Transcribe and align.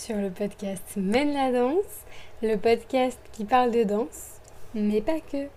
sur 0.00 0.16
le 0.16 0.30
podcast 0.30 0.96
Mène 0.96 1.34
la 1.34 1.52
danse, 1.52 2.06
le 2.42 2.56
podcast 2.56 3.18
qui 3.32 3.44
parle 3.44 3.70
de 3.70 3.82
danse, 3.82 4.40
mais 4.74 5.02
pas 5.02 5.20
que. 5.20 5.48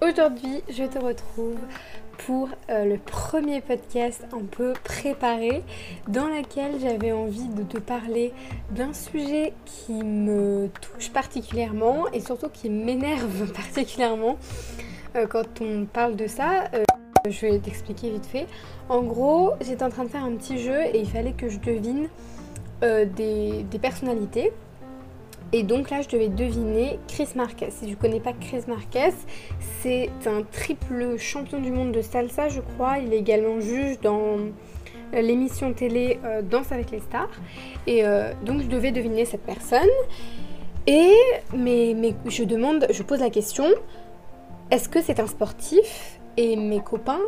Aujourd'hui, 0.00 0.62
je 0.68 0.84
te 0.84 0.98
retrouve 0.98 1.60
pour 2.26 2.48
euh, 2.70 2.84
le 2.84 2.98
premier 2.98 3.60
podcast 3.60 4.26
un 4.32 4.44
peu 4.44 4.72
préparé 4.82 5.62
dans 6.08 6.26
lequel 6.26 6.80
j'avais 6.80 7.12
envie 7.12 7.46
de 7.46 7.62
te 7.62 7.78
parler 7.78 8.32
d'un 8.72 8.92
sujet 8.92 9.52
qui 9.64 9.92
me 9.92 10.68
touche 10.80 11.12
particulièrement 11.12 12.08
et 12.12 12.20
surtout 12.20 12.48
qui 12.48 12.68
m'énerve 12.68 13.52
particulièrement 13.54 14.38
euh, 15.14 15.28
quand 15.28 15.60
on 15.60 15.84
parle 15.84 16.16
de 16.16 16.26
ça. 16.26 16.64
Euh, 16.74 16.82
je 17.28 17.46
vais 17.46 17.58
t'expliquer 17.60 18.10
vite 18.10 18.26
fait. 18.26 18.46
En 18.88 19.02
gros, 19.02 19.52
j'étais 19.60 19.84
en 19.84 19.90
train 19.90 20.04
de 20.04 20.10
faire 20.10 20.24
un 20.24 20.34
petit 20.34 20.58
jeu 20.58 20.82
et 20.82 20.98
il 20.98 21.08
fallait 21.08 21.32
que 21.32 21.48
je 21.48 21.60
devine 21.60 22.08
des, 22.82 23.64
des 23.64 23.78
personnalités 23.78 24.52
et 25.52 25.62
donc 25.62 25.90
là, 25.90 26.02
je 26.02 26.08
devais 26.08 26.28
deviner 26.28 26.98
Chris 27.08 27.28
Marquez. 27.36 27.70
Si 27.70 27.86
tu 27.86 27.96
connais 27.96 28.20
pas 28.20 28.32
Chris 28.32 28.62
Marquez, 28.66 29.12
c'est 29.80 30.10
un 30.26 30.42
triple 30.42 31.16
champion 31.18 31.60
du 31.60 31.70
monde 31.70 31.92
de 31.92 32.02
salsa, 32.02 32.48
je 32.48 32.60
crois. 32.60 32.98
Il 32.98 33.12
est 33.12 33.18
également 33.18 33.60
juge 33.60 34.00
dans 34.00 34.38
euh, 35.14 35.20
l'émission 35.20 35.72
télé 35.72 36.18
euh, 36.24 36.42
Danse 36.42 36.72
avec 36.72 36.90
les 36.90 37.00
stars. 37.00 37.30
Et 37.86 38.04
euh, 38.04 38.32
donc, 38.44 38.62
je 38.62 38.66
devais 38.66 38.90
deviner 38.90 39.24
cette 39.24 39.42
personne. 39.42 39.88
Et 40.88 41.14
mais, 41.54 41.94
mais 41.96 42.14
je 42.26 42.44
demande, 42.44 42.86
je 42.90 43.02
pose 43.02 43.20
la 43.20 43.30
question 43.30 43.66
est-ce 44.70 44.88
que 44.88 45.00
c'est 45.00 45.20
un 45.20 45.28
sportif? 45.28 46.18
Et 46.36 46.56
mes 46.56 46.80
copains 46.80 47.20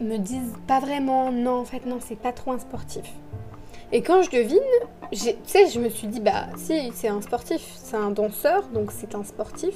me 0.00 0.18
disent 0.18 0.54
pas 0.66 0.78
vraiment. 0.78 1.32
Non, 1.32 1.60
en 1.60 1.64
fait, 1.64 1.86
non, 1.86 1.98
c'est 2.00 2.18
pas 2.18 2.32
trop 2.32 2.52
un 2.52 2.58
sportif. 2.58 3.04
Et 3.92 4.02
quand 4.02 4.22
je 4.22 4.30
devine, 4.30 4.58
tu 5.12 5.34
sais, 5.44 5.68
je 5.68 5.78
me 5.78 5.88
suis 5.88 6.08
dit, 6.08 6.20
bah 6.20 6.46
si, 6.56 6.90
c'est 6.94 7.08
un 7.08 7.20
sportif, 7.20 7.62
c'est 7.76 7.96
un 7.96 8.10
danseur, 8.10 8.64
donc 8.68 8.90
c'est 8.92 9.14
un 9.14 9.24
sportif. 9.24 9.74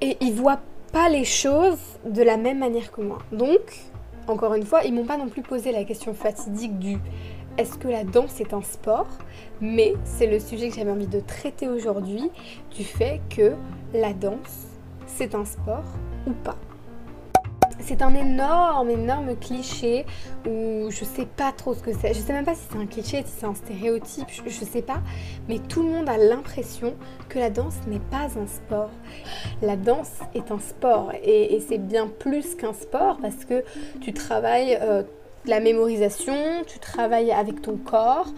Et 0.00 0.16
il 0.20 0.32
voit 0.32 0.60
pas 0.92 1.08
les 1.08 1.24
choses 1.24 1.78
de 2.04 2.22
la 2.22 2.36
même 2.36 2.58
manière 2.58 2.90
que 2.92 3.00
moi. 3.00 3.18
Donc, 3.32 3.80
encore 4.28 4.54
une 4.54 4.64
fois, 4.64 4.84
ils 4.84 4.94
m'ont 4.94 5.04
pas 5.04 5.16
non 5.16 5.28
plus 5.28 5.42
posé 5.42 5.72
la 5.72 5.84
question 5.84 6.14
fatidique 6.14 6.78
du 6.78 6.98
est-ce 7.58 7.76
que 7.76 7.88
la 7.88 8.04
danse 8.04 8.40
est 8.40 8.54
un 8.54 8.62
sport? 8.62 9.08
Mais 9.60 9.94
c'est 10.04 10.26
le 10.26 10.38
sujet 10.38 10.68
que 10.68 10.76
j'avais 10.76 10.92
envie 10.92 11.08
de 11.08 11.20
traiter 11.20 11.68
aujourd'hui, 11.68 12.30
du 12.74 12.84
fait 12.84 13.20
que 13.28 13.54
la 13.92 14.12
danse, 14.12 14.68
c'est 15.06 15.34
un 15.34 15.44
sport 15.44 15.84
ou 16.26 16.32
pas 16.32 16.56
c'est 17.82 18.02
un 18.02 18.14
énorme, 18.14 18.90
énorme 18.90 19.36
cliché 19.36 20.04
où 20.46 20.90
je 20.90 21.04
sais 21.04 21.26
pas 21.26 21.52
trop 21.52 21.74
ce 21.74 21.80
que 21.80 21.92
c'est. 21.92 22.14
Je 22.14 22.20
sais 22.20 22.32
même 22.32 22.44
pas 22.44 22.54
si 22.54 22.62
c'est 22.70 22.78
un 22.78 22.86
cliché, 22.86 23.22
si 23.26 23.32
c'est 23.38 23.46
un 23.46 23.54
stéréotype, 23.54 24.26
je, 24.30 24.64
sais 24.64 24.82
pas. 24.82 25.00
Mais 25.48 25.58
tout 25.58 25.82
le 25.82 25.88
monde 25.88 26.08
a 26.08 26.16
l'impression 26.16 26.94
que 27.28 27.38
la 27.38 27.50
danse 27.50 27.76
n'est 27.86 28.00
pas 28.00 28.28
un 28.38 28.46
sport. 28.46 28.90
La 29.62 29.76
danse 29.76 30.20
est 30.34 30.50
un 30.50 30.58
sport 30.58 31.12
et, 31.22 31.60
c'est 31.68 31.78
bien 31.78 32.08
plus 32.08 32.54
qu'un 32.54 32.72
sport 32.72 33.18
parce 33.20 33.44
que 33.44 33.64
tu 34.00 34.12
travailles. 34.12 34.78
Euh, 34.80 35.02
la 35.46 35.58
mémorisation, 35.58 36.34
tu 36.66 36.78
travailles 36.78 37.32
avec 37.32 37.62
ton 37.62 37.78
corps, 37.78 38.28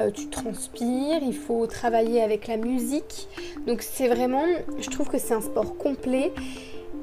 euh, 0.00 0.10
tu 0.10 0.28
transpires, 0.28 1.20
il 1.22 1.34
faut 1.34 1.68
travailler 1.68 2.20
avec 2.20 2.48
la 2.48 2.56
musique. 2.56 3.28
Donc 3.68 3.80
c'est 3.80 4.08
vraiment, 4.08 4.44
je 4.80 4.90
trouve 4.90 5.08
que 5.08 5.18
c'est 5.18 5.34
un 5.34 5.40
sport 5.40 5.76
complet. 5.76 6.32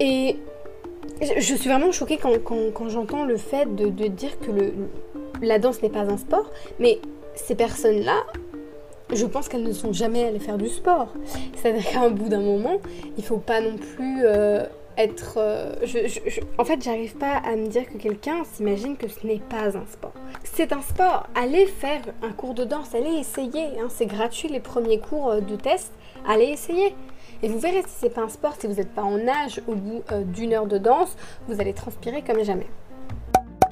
Et 0.01 0.37
je 1.21 1.55
suis 1.55 1.69
vraiment 1.69 1.91
choquée 1.91 2.17
quand, 2.17 2.89
j'entends 2.89 3.25
le 3.25 3.37
fait 3.37 3.73
de, 3.75 3.87
dire 4.07 4.37
que 4.39 4.51
la 5.41 5.59
danse 5.59 5.81
n'est 5.81 5.89
pas 5.89 6.01
un 6.01 6.17
sport, 6.17 6.49
mais 6.79 6.99
ces 7.35 7.55
personnes-là, 7.55 8.25
je 9.13 9.25
pense 9.25 9.47
qu'elles 9.47 9.63
ne 9.63 9.73
sont 9.73 9.93
jamais 9.93 10.23
allées 10.23 10.39
faire 10.39 10.57
du 10.57 10.67
sport. 10.67 11.09
C'est-à-dire 11.55 11.89
qu'à 11.89 12.01
un 12.01 12.09
bout 12.09 12.29
d'un 12.29 12.41
moment, 12.41 12.79
il 13.17 13.23
faut 13.23 13.37
pas 13.37 13.61
non 13.61 13.77
plus 13.77 14.21
euh, 14.23 14.65
être. 14.97 15.35
Euh, 15.37 15.73
en 16.57 16.65
fait, 16.65 16.81
j'arrive 16.81 17.15
pas 17.15 17.35
à 17.45 17.55
me 17.55 17.67
dire 17.67 17.85
que 17.85 17.97
quelqu'un 17.97 18.43
s'imagine 18.43 18.97
que 18.97 19.07
ce 19.07 19.25
n'est 19.25 19.39
pas 19.39 19.77
un 19.77 19.85
sport. 19.91 20.13
C'est 20.43 20.73
un 20.73 20.81
sport. 20.81 21.27
Allez 21.35 21.65
faire 21.67 22.01
un 22.23 22.31
cours 22.31 22.53
de 22.53 22.63
danse, 22.63 22.95
allez 22.95 23.19
essayer. 23.19 23.79
Hein. 23.79 23.87
c'est 23.89 24.05
gratuit 24.05 24.49
les 24.49 24.59
premiers 24.59 24.99
cours 24.99 25.29
euh, 25.29 25.39
de 25.39 25.55
test. 25.55 25.91
Allez 26.27 26.45
essayer. 26.45 26.95
Et 27.45 27.47
vous 27.47 27.59
verrez 27.59 27.83
si 27.83 27.93
c'est 27.99 28.09
pas 28.09 28.23
un 28.23 28.29
sport, 28.29 28.55
si 28.59 28.65
vous 28.65 28.73
n'êtes 28.73 28.89
pas 28.89 29.03
en 29.03 29.19
nage 29.19 29.61
au 29.67 29.75
bout 29.75 30.01
euh, 30.11 30.23
d'une 30.23 30.51
heure 30.51 30.65
de 30.65 30.79
danse, 30.79 31.15
vous 31.47 31.61
allez 31.61 31.73
transpirer 31.73 32.23
comme 32.23 32.43
jamais. 32.43 32.65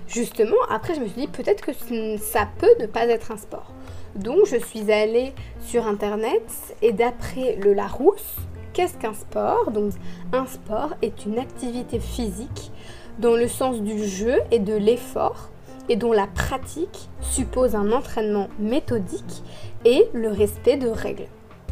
Justement, 0.08 0.58
après 0.70 0.94
je 0.94 1.00
me 1.00 1.08
suis 1.08 1.22
dit 1.22 1.28
peut-être 1.28 1.66
que 1.66 1.72
ça 2.18 2.48
peut 2.60 2.76
ne 2.80 2.86
pas 2.86 3.08
être 3.08 3.32
un 3.32 3.38
sport. 3.38 3.74
Donc 4.16 4.46
je 4.46 4.58
suis 4.58 4.92
allée 4.92 5.34
sur 5.60 5.88
internet 5.88 6.44
et 6.84 6.92
d'après 6.92 7.56
le 7.56 7.74
Larousse, 7.74 8.36
qu'est-ce 8.74 8.96
qu'un 8.96 9.16
sport? 9.16 9.72
Donc 9.72 9.94
un 10.34 10.46
sport 10.46 10.94
est 11.02 11.26
une 11.26 11.40
activité 11.40 12.00
physique 12.00 12.72
dans 13.18 13.36
le 13.36 13.48
sens 13.48 13.82
du 13.82 14.06
jeu 14.06 14.36
et 14.52 14.60
de 14.60 14.76
l'effort 14.76 15.50
et 15.90 15.96
dont 15.96 16.12
la 16.12 16.28
pratique 16.28 17.10
suppose 17.22 17.74
un 17.74 17.92
entraînement 17.92 18.50
méthodique 18.60 19.42
et 19.84 20.06
le 20.14 20.30
respect 20.30 20.78
de 20.78 20.90
règles 20.90 21.26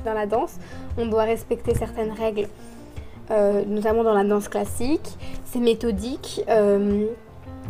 dans 0.03 0.13
la 0.13 0.25
danse, 0.25 0.55
on 0.97 1.05
doit 1.05 1.23
respecter 1.23 1.75
certaines 1.75 2.11
règles, 2.11 2.47
euh, 3.31 3.63
notamment 3.65 4.03
dans 4.03 4.13
la 4.13 4.23
danse 4.23 4.47
classique. 4.47 5.17
C'est 5.45 5.59
méthodique. 5.59 6.43
Euh, 6.49 7.07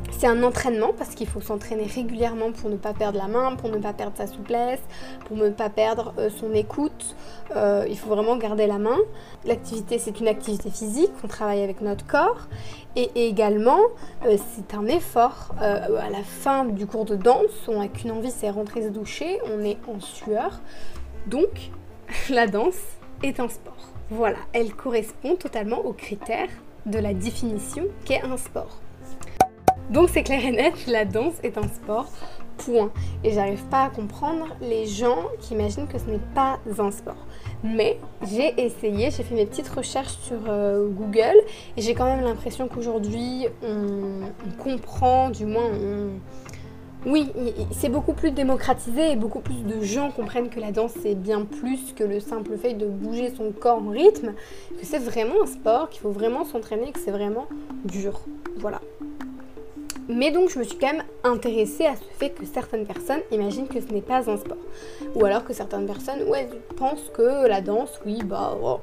c'est 0.10 0.28
un 0.28 0.44
entraînement 0.44 0.92
parce 0.98 1.16
qu'il 1.16 1.28
faut 1.28 1.42
s'entraîner 1.42 1.86
régulièrement 1.86 2.52
pour 2.52 2.70
ne 2.70 2.76
pas 2.76 2.94
perdre 2.94 3.18
la 3.18 3.28
main, 3.28 3.56
pour 3.56 3.70
ne 3.70 3.78
pas 3.78 3.94
perdre 3.94 4.18
sa 4.18 4.28
souplesse, 4.28 4.80
pour 5.26 5.38
ne 5.38 5.50
pas 5.50 5.70
perdre 5.70 6.14
euh, 6.18 6.30
son 6.30 6.54
écoute. 6.54 7.16
il 7.56 7.98
faut 7.98 8.10
vraiment 8.10 8.36
garder 8.38 8.68
la 8.68 8.78
main. 8.78 8.98
L'activité, 9.46 10.00
c'est 10.00 10.20
une 10.20 10.28
activité 10.28 10.70
physique, 10.70 11.12
on 11.24 11.28
travaille 11.28 11.64
avec 11.64 11.82
notre 11.82 12.06
corps. 12.06 12.48
Et, 12.96 13.10
également, 13.28 13.80
c'est 14.24 14.76
un 14.76 14.86
effort. 14.88 15.54
à 15.60 16.10
la 16.10 16.24
fin 16.24 16.66
du 16.66 16.86
cours 16.88 17.06
de 17.06 17.16
danse, 17.16 17.68
on 17.68 17.80
n'a 17.80 17.88
qu'une 17.88 18.12
envie, 18.12 18.32
c'est 18.32 18.50
rentrer 18.50 18.84
se 18.84 18.90
doucher, 18.90 19.40
on 19.54 19.64
est 19.64 19.78
en 19.88 20.00
sueur. 20.00 20.62
Donc, 21.28 21.72
la 22.30 22.48
danse 22.48 22.80
est 23.24 23.40
un 23.40 23.48
sport. 23.48 23.78
Voilà, 24.10 24.38
elle 24.54 24.74
correspond 24.74 25.36
totalement 25.36 25.80
aux 25.80 25.94
critères 25.94 26.50
de 26.86 27.00
la 27.00 27.14
définition 27.14 27.86
qu'est 28.06 28.22
un 28.22 28.38
sport. 28.38 28.82
Donc 29.90 30.10
c'est 30.10 30.24
clair 30.24 30.44
et 30.46 30.52
net, 30.52 30.74
la 30.88 31.06
danse 31.06 31.36
est 31.44 31.58
un 31.58 31.68
sport, 31.68 32.10
point. 32.58 32.92
Et 33.24 33.32
j'arrive 33.32 33.64
pas 33.66 33.86
à 33.86 33.90
comprendre 33.90 34.48
les 34.62 34.86
gens 34.86 35.26
qui 35.40 35.54
imaginent 35.54 35.88
que 35.88 36.00
ce 36.00 36.06
n'est 36.06 36.20
pas 36.34 36.60
un 36.80 36.92
sport. 36.92 37.28
Mais 37.64 38.00
j'ai 38.30 38.60
essayé, 38.60 39.12
j'ai 39.12 39.24
fait 39.24 39.36
mes 39.36 39.46
petites 39.46 39.70
recherches 39.70 40.18
sur 40.24 40.40
euh, 40.48 40.88
Google 40.90 41.38
et 41.78 41.82
j'ai 41.82 41.94
quand 41.94 42.06
même 42.06 42.22
l'impression 42.22 42.68
qu'aujourd'hui 42.68 43.48
on, 43.64 44.24
on, 44.24 44.64
comprend, 44.64 45.30
du 45.30 45.46
moins 45.46 45.70
on, 45.72 46.10
oui, 47.06 47.32
c'est 47.72 47.90
beaucoup 47.90 48.14
plus 48.14 48.30
démocratisé 48.30 49.12
et 49.12 49.16
beaucoup 49.16 49.40
plus 49.40 49.64
de 49.64 49.82
gens 49.82 50.12
comprennent 50.12 50.50
que 50.50 50.60
la 50.60 50.72
danse 50.72 50.94
c'est 51.02 51.16
bien 51.16 51.46
plus 51.46 51.94
que 51.96 52.04
le 52.04 52.20
simple 52.20 52.58
fait 52.58 52.74
de 52.74 52.86
bouger 52.86 53.34
son 53.36 53.52
corps 53.52 53.80
en 53.80 53.90
rythme, 53.90 54.34
que 54.80 54.86
c'est 54.86 55.00
vraiment 55.00 55.42
un 55.44 55.48
sport, 55.48 55.90
qu'il 55.90 56.02
faut 56.02 56.12
vraiment 56.12 56.46
s'entraîner, 56.46 56.92
que 56.92 57.00
c'est 57.00 57.12
vraiment 57.12 57.48
dur. 57.86 58.22
Voilà. 58.58 58.82
Mais 60.10 60.30
donc 60.32 60.50
je 60.50 60.60
me 60.60 60.64
suis 60.64 60.78
quand 60.78 60.94
même 60.94 61.04
intéressée 61.24 61.86
à 61.86 61.96
ce 61.96 62.04
fait 62.20 62.30
que 62.30 62.46
certaines 62.46 62.86
personnes 62.86 63.22
imaginent 63.32 63.68
que 63.68 63.82
ce 63.82 63.92
n'est 63.92 64.02
pas 64.02 64.30
un 64.30 64.38
sport. 64.38 64.58
Ou 65.16 65.26
alors 65.26 65.44
que 65.44 65.54
certaines 65.54 65.88
personnes 65.88 66.20
pensent 66.76 67.10
que 67.14 67.48
la 67.48 67.62
danse, 67.62 68.00
oui, 68.06 68.20
bah, 68.24 68.58
oh, 68.62 68.80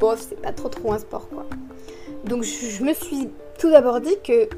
bof, 0.00 0.20
c'est 0.28 0.40
pas 0.40 0.52
trop 0.52 0.68
trop 0.68 0.92
un 0.92 0.98
sport 0.98 1.28
quoi. 1.30 1.46
Donc 2.24 2.42
je 2.42 2.84
me 2.84 2.92
suis 2.92 3.30
tout 3.58 3.70
d'abord 3.70 4.00
dit 4.00 4.16
que 4.22 4.48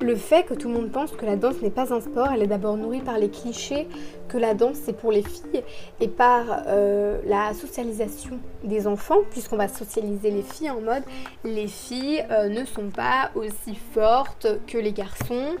le 0.00 0.14
fait 0.16 0.44
que 0.44 0.54
tout 0.54 0.68
le 0.68 0.74
monde 0.74 0.90
pense 0.90 1.12
que 1.12 1.24
la 1.24 1.36
danse 1.36 1.60
n'est 1.62 1.70
pas 1.70 1.92
un 1.92 2.00
sport, 2.00 2.28
elle 2.32 2.42
est 2.42 2.46
d'abord 2.46 2.76
nourrie 2.76 3.00
par 3.00 3.18
les 3.18 3.30
clichés 3.30 3.88
que 4.28 4.38
la 4.38 4.54
danse 4.54 4.76
c'est 4.84 4.96
pour 4.96 5.12
les 5.12 5.22
filles 5.22 5.62
et 6.00 6.08
par 6.08 6.44
euh, 6.66 7.20
la 7.26 7.54
socialisation 7.54 8.38
des 8.64 8.86
enfants, 8.86 9.20
puisqu'on 9.30 9.56
va 9.56 9.68
socialiser 9.68 10.30
les 10.30 10.42
filles 10.42 10.70
en 10.70 10.80
mode 10.80 11.02
les 11.44 11.68
filles 11.68 12.24
euh, 12.30 12.48
ne 12.48 12.64
sont 12.64 12.90
pas 12.90 13.30
aussi 13.34 13.74
fortes 13.94 14.46
que 14.66 14.78
les 14.78 14.92
garçons 14.92 15.54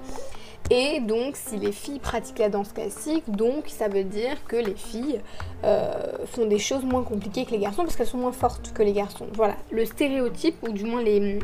et 0.70 0.98
donc, 1.00 1.36
si 1.36 1.56
les 1.58 1.70
filles 1.70 2.00
pratiquent 2.00 2.40
la 2.40 2.48
danse 2.48 2.72
classique, 2.72 3.24
donc 3.28 3.68
ça 3.68 3.86
veut 3.86 4.02
dire 4.02 4.44
que 4.48 4.56
les 4.56 4.74
filles 4.74 5.20
euh, 5.64 5.92
font 6.26 6.46
des 6.46 6.58
choses 6.58 6.84
moins 6.84 7.04
compliquées 7.04 7.44
que 7.44 7.52
les 7.52 7.58
garçons 7.58 7.84
parce 7.84 7.94
qu'elles 7.94 8.06
sont 8.06 8.18
moins 8.18 8.32
fortes 8.32 8.72
que 8.74 8.82
les 8.82 8.92
garçons. 8.92 9.26
Voilà, 9.34 9.54
le 9.70 9.84
stéréotype 9.84 10.56
ou 10.62 10.72
du 10.72 10.84
moins 10.84 11.02
les, 11.02 11.38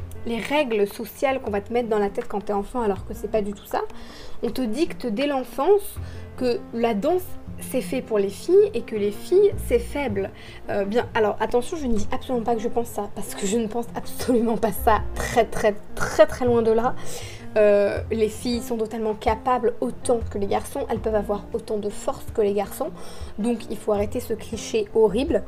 règles 0.48 0.88
sociales 0.88 1.40
qu'on 1.40 1.52
va 1.52 1.60
te 1.60 1.72
mettre 1.72 1.88
dans 1.88 2.00
la 2.00 2.10
tête 2.10 2.26
quand 2.26 2.40
t'es 2.40 2.52
enfant 2.52 2.80
alors 2.80 3.06
que 3.06 3.14
c'est 3.14 3.30
pas 3.30 3.42
du 3.42 3.52
tout 3.52 3.64
ça. 3.64 3.82
On 4.42 4.50
te 4.50 4.62
dicte 4.62 5.06
dès 5.06 5.28
l'enfance 5.28 5.94
que 6.36 6.58
la 6.74 6.94
danse 6.94 7.22
c'est 7.60 7.82
fait 7.82 8.02
pour 8.02 8.18
les 8.18 8.30
filles 8.30 8.70
et 8.74 8.80
que 8.80 8.96
les 8.96 9.12
filles 9.12 9.52
c'est 9.68 9.78
faible. 9.78 10.30
Euh, 10.68 10.84
bien, 10.84 11.06
alors 11.14 11.36
attention, 11.38 11.76
je 11.76 11.86
ne 11.86 11.94
dis 11.94 12.08
absolument 12.10 12.44
pas 12.44 12.56
que 12.56 12.60
je 12.60 12.68
pense 12.68 12.88
ça, 12.88 13.08
parce 13.14 13.36
que 13.36 13.46
je 13.46 13.56
ne 13.56 13.68
pense 13.68 13.86
absolument 13.94 14.56
pas 14.56 14.72
ça, 14.72 15.02
très 15.14 15.44
très 15.44 15.76
très 15.94 16.26
très 16.26 16.44
loin 16.44 16.62
de 16.62 16.72
là. 16.72 16.96
Euh, 17.56 18.00
les 18.10 18.28
filles 18.28 18.62
sont 18.62 18.76
totalement 18.76 19.14
capables 19.14 19.74
autant 19.80 20.20
que 20.30 20.38
les 20.38 20.46
garçons, 20.46 20.86
elles 20.88 21.00
peuvent 21.00 21.14
avoir 21.14 21.44
autant 21.52 21.78
de 21.78 21.90
force 21.90 22.24
que 22.34 22.40
les 22.40 22.54
garçons, 22.54 22.90
donc 23.38 23.58
il 23.70 23.76
faut 23.76 23.92
arrêter 23.92 24.20
ce 24.20 24.34
cliché 24.34 24.88
horrible. 24.94 25.42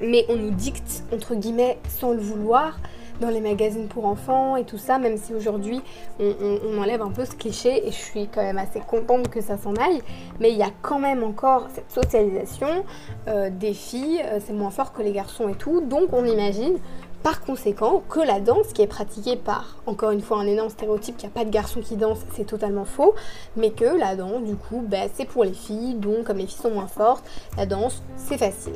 Mais 0.00 0.24
on 0.28 0.36
nous 0.36 0.50
dicte, 0.50 1.02
entre 1.12 1.34
guillemets, 1.34 1.78
sans 1.88 2.12
le 2.12 2.20
vouloir, 2.20 2.78
dans 3.20 3.30
les 3.30 3.40
magazines 3.40 3.88
pour 3.88 4.06
enfants 4.06 4.56
et 4.56 4.64
tout 4.64 4.78
ça, 4.78 4.98
même 4.98 5.16
si 5.16 5.34
aujourd'hui 5.34 5.80
on, 6.20 6.78
enlève 6.78 7.02
un 7.02 7.10
peu 7.10 7.24
ce 7.24 7.32
cliché 7.32 7.86
et 7.86 7.90
je 7.90 7.96
suis 7.96 8.28
quand 8.28 8.42
même 8.42 8.58
assez 8.58 8.80
contente 8.80 9.28
que 9.28 9.40
ça 9.40 9.56
s'en 9.56 9.74
aille, 9.74 10.02
mais 10.40 10.50
il 10.50 10.56
y 10.56 10.62
a 10.62 10.70
quand 10.82 10.98
même 10.98 11.24
encore 11.24 11.68
cette 11.74 11.90
socialisation 11.90 12.84
euh, 13.26 13.50
des 13.50 13.74
filles, 13.74 14.22
euh, 14.24 14.38
c'est 14.44 14.52
moins 14.52 14.70
fort 14.70 14.92
que 14.92 15.02
les 15.02 15.12
garçons 15.12 15.48
et 15.48 15.54
tout, 15.54 15.80
donc 15.80 16.12
on 16.12 16.24
imagine 16.24 16.78
par 17.22 17.40
conséquent 17.40 18.02
que 18.08 18.20
la 18.20 18.40
danse 18.40 18.72
qui 18.72 18.82
est 18.82 18.86
pratiquée 18.86 19.36
par, 19.36 19.76
encore 19.86 20.10
une 20.10 20.20
fois 20.20 20.38
un 20.38 20.46
énorme 20.46 20.70
stéréotype 20.70 21.16
qu'il 21.16 21.28
n'y 21.28 21.34
a 21.34 21.38
pas 21.38 21.44
de 21.44 21.50
garçons 21.50 21.80
qui 21.80 21.96
dansent, 21.96 22.24
c'est 22.34 22.46
totalement 22.46 22.84
faux, 22.84 23.14
mais 23.56 23.70
que 23.70 23.84
la 23.84 24.16
danse 24.16 24.42
du 24.42 24.56
coup 24.56 24.84
bah, 24.86 25.08
c'est 25.14 25.24
pour 25.24 25.44
les 25.44 25.52
filles, 25.52 25.94
donc 25.94 26.24
comme 26.24 26.38
les 26.38 26.46
filles 26.46 26.62
sont 26.62 26.70
moins 26.70 26.86
fortes, 26.86 27.24
la 27.56 27.66
danse 27.66 28.02
c'est 28.16 28.38
facile. 28.38 28.74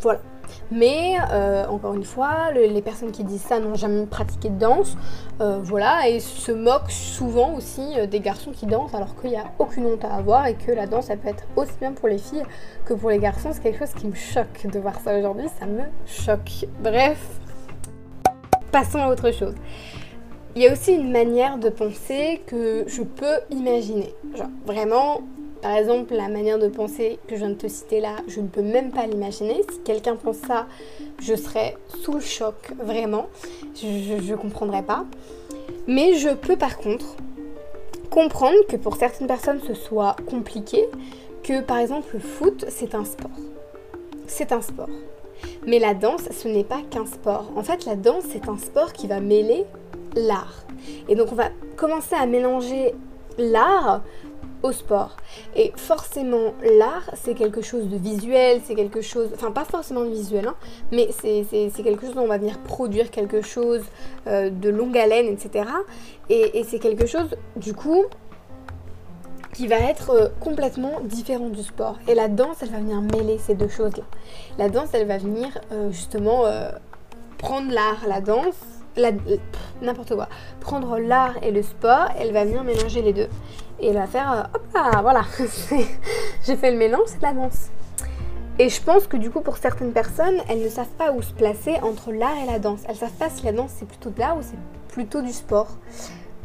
Voilà. 0.00 0.20
Mais 0.70 1.16
euh, 1.30 1.66
encore 1.66 1.94
une 1.94 2.04
fois, 2.04 2.52
les 2.52 2.82
personnes 2.82 3.12
qui 3.12 3.24
disent 3.24 3.42
ça 3.42 3.58
n'ont 3.58 3.74
jamais 3.74 4.06
pratiqué 4.06 4.48
de 4.48 4.58
danse, 4.58 4.96
euh, 5.40 5.58
voilà, 5.62 6.08
et 6.08 6.20
se 6.20 6.52
moquent 6.52 6.90
souvent 6.90 7.54
aussi 7.54 7.98
euh, 7.98 8.06
des 8.06 8.20
garçons 8.20 8.50
qui 8.52 8.66
dansent, 8.66 8.94
alors 8.94 9.18
qu'il 9.20 9.30
n'y 9.30 9.36
a 9.36 9.44
aucune 9.58 9.86
honte 9.86 10.04
à 10.04 10.14
avoir 10.14 10.46
et 10.46 10.54
que 10.54 10.72
la 10.72 10.86
danse, 10.86 11.06
ça 11.06 11.16
peut 11.16 11.28
être 11.28 11.44
aussi 11.56 11.72
bien 11.80 11.92
pour 11.92 12.08
les 12.08 12.18
filles 12.18 12.44
que 12.84 12.94
pour 12.94 13.10
les 13.10 13.18
garçons. 13.18 13.50
C'est 13.52 13.62
quelque 13.62 13.78
chose 13.78 13.94
qui 13.94 14.06
me 14.06 14.14
choque 14.14 14.66
de 14.70 14.78
voir 14.78 14.98
ça 15.00 15.18
aujourd'hui, 15.18 15.46
ça 15.58 15.66
me 15.66 15.82
choque. 16.06 16.66
Bref, 16.80 17.40
passons 18.74 18.98
à 18.98 19.08
autre 19.08 19.30
chose. 19.30 19.54
Il 20.56 20.62
y 20.62 20.66
a 20.66 20.72
aussi 20.72 20.94
une 20.94 21.12
manière 21.12 21.58
de 21.58 21.68
penser 21.68 22.40
que 22.44 22.82
je 22.88 23.02
peux 23.02 23.38
imaginer. 23.50 24.12
Vraiment, 24.66 25.20
par 25.62 25.76
exemple, 25.76 26.12
la 26.12 26.26
manière 26.26 26.58
de 26.58 26.66
penser 26.66 27.20
que 27.28 27.36
je 27.36 27.40
viens 27.40 27.50
de 27.50 27.54
te 27.54 27.68
citer 27.68 28.00
là, 28.00 28.16
je 28.26 28.40
ne 28.40 28.48
peux 28.48 28.62
même 28.62 28.90
pas 28.90 29.06
l'imaginer. 29.06 29.62
Si 29.70 29.78
quelqu'un 29.84 30.16
pense 30.16 30.38
ça, 30.38 30.66
je 31.20 31.36
serais 31.36 31.76
sous 32.02 32.14
le 32.14 32.20
choc, 32.20 32.56
vraiment. 32.82 33.26
Je 33.80 34.32
ne 34.32 34.34
comprendrais 34.34 34.82
pas. 34.82 35.04
Mais 35.86 36.14
je 36.14 36.30
peux 36.30 36.56
par 36.56 36.76
contre 36.76 37.14
comprendre 38.10 38.58
que 38.68 38.74
pour 38.74 38.96
certaines 38.96 39.28
personnes 39.28 39.60
ce 39.64 39.74
soit 39.74 40.16
compliqué, 40.28 40.84
que 41.44 41.60
par 41.60 41.78
exemple 41.78 42.08
le 42.14 42.18
foot 42.18 42.64
c'est 42.70 42.96
un 42.96 43.04
sport. 43.04 43.38
C'est 44.26 44.50
un 44.50 44.62
sport. 44.62 44.88
Mais 45.66 45.78
la 45.78 45.94
danse, 45.94 46.28
ce 46.30 46.48
n'est 46.48 46.64
pas 46.64 46.80
qu'un 46.90 47.06
sport. 47.06 47.50
En 47.56 47.62
fait, 47.62 47.84
la 47.84 47.96
danse, 47.96 48.24
c'est 48.30 48.48
un 48.48 48.58
sport 48.58 48.92
qui 48.92 49.06
va 49.06 49.20
mêler 49.20 49.64
l'art. 50.14 50.64
Et 51.08 51.14
donc, 51.14 51.32
on 51.32 51.36
va 51.36 51.50
commencer 51.76 52.14
à 52.14 52.26
mélanger 52.26 52.94
l'art 53.38 54.02
au 54.64 54.72
sport. 54.72 55.16
Et 55.54 55.72
forcément, 55.76 56.54
l'art, 56.78 57.10
c'est 57.14 57.34
quelque 57.34 57.60
chose 57.60 57.88
de 57.88 57.96
visuel, 57.96 58.62
c'est 58.64 58.74
quelque 58.74 59.02
chose, 59.02 59.28
enfin 59.34 59.50
pas 59.50 59.64
forcément 59.64 60.04
visuel, 60.04 60.48
hein, 60.48 60.54
mais 60.90 61.10
c'est 61.12 61.82
quelque 61.82 62.06
chose 62.06 62.14
dont 62.14 62.22
on 62.22 62.28
va 62.28 62.38
venir 62.38 62.58
produire 62.60 63.10
quelque 63.10 63.42
chose 63.42 63.82
euh, 64.26 64.48
de 64.48 64.70
longue 64.70 64.96
haleine, 64.96 65.26
etc. 65.26 65.66
Et, 66.30 66.64
c'est 66.64 66.78
quelque 66.78 67.04
chose, 67.04 67.36
du 67.56 67.74
coup, 67.74 68.04
qui 69.54 69.66
va 69.66 69.76
être 69.76 70.10
euh, 70.10 70.28
complètement 70.40 71.00
différent 71.04 71.48
du 71.48 71.62
sport. 71.62 71.98
Et 72.08 72.14
la 72.14 72.28
danse, 72.28 72.56
elle 72.62 72.70
va 72.70 72.78
venir 72.78 73.00
mêler 73.00 73.38
ces 73.38 73.54
deux 73.54 73.68
choses-là. 73.68 74.04
La 74.58 74.68
danse, 74.68 74.88
elle 74.92 75.06
va 75.06 75.18
venir 75.18 75.48
euh, 75.72 75.90
justement 75.90 76.44
prendre 77.38 77.72
l'art, 77.72 78.04
la 78.06 78.20
danse, 78.20 78.54
n'importe 79.82 80.14
quoi, 80.14 80.28
prendre 80.60 80.98
l'art 80.98 81.34
et 81.42 81.50
le 81.50 81.62
sport, 81.62 82.08
elle 82.18 82.32
va 82.32 82.44
venir 82.44 82.64
mélanger 82.64 83.02
les 83.02 83.12
deux 83.12 83.28
et 83.80 83.88
elle 83.88 83.94
va 83.94 84.06
faire 84.06 84.32
euh, 84.32 84.42
hop 84.54 84.62
là, 84.74 85.02
voilà, 85.02 85.22
j'ai 86.44 86.56
fait 86.56 86.70
le 86.70 86.78
mélange, 86.78 87.06
c'est 87.06 87.18
de 87.18 87.22
la 87.22 87.32
danse. 87.32 87.70
Et 88.58 88.68
je 88.68 88.80
pense 88.80 89.08
que 89.08 89.16
du 89.16 89.30
coup 89.30 89.40
pour 89.40 89.56
certaines 89.56 89.92
personnes, 89.92 90.38
elles 90.48 90.62
ne 90.62 90.68
savent 90.68 90.86
pas 90.96 91.10
où 91.10 91.22
se 91.22 91.32
placer 91.32 91.76
entre 91.82 92.12
l'art 92.12 92.36
et 92.42 92.46
la 92.46 92.60
danse. 92.60 92.80
Elles 92.88 92.96
savent 92.96 93.10
pas 93.12 93.28
si 93.28 93.44
la 93.44 93.52
danse 93.52 93.72
c'est 93.76 93.86
plutôt 93.86 94.10
de 94.10 94.20
l'art 94.20 94.36
ou 94.38 94.42
c'est 94.42 94.58
plutôt 94.88 95.22
du 95.22 95.32
sport. 95.32 95.76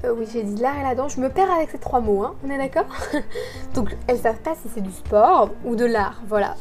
Euh, 0.06 0.14
oui, 0.18 0.26
j'ai 0.32 0.44
dit 0.44 0.62
l'art 0.62 0.78
et 0.80 0.84
la 0.84 0.96
danse, 0.96 1.16
je 1.16 1.22
me 1.22 1.30
perds 1.30 1.52
avec 1.52 1.70
ces 1.72 1.78
trois 1.78 2.00
mots, 2.00 2.24
hein, 2.24 2.36
on 2.46 2.50
est 2.50 2.58
d'accord? 2.58 2.86
Donc 3.74 3.96
elles 4.08 4.20
savent 4.20 4.40
pas 4.40 4.56
si 4.56 4.70
c'est 4.74 4.82
du 4.82 4.92
sport 4.92 5.50
ou 5.66 5.76
de 5.76 5.84
l'art, 5.84 6.22
voilà. 6.26 6.56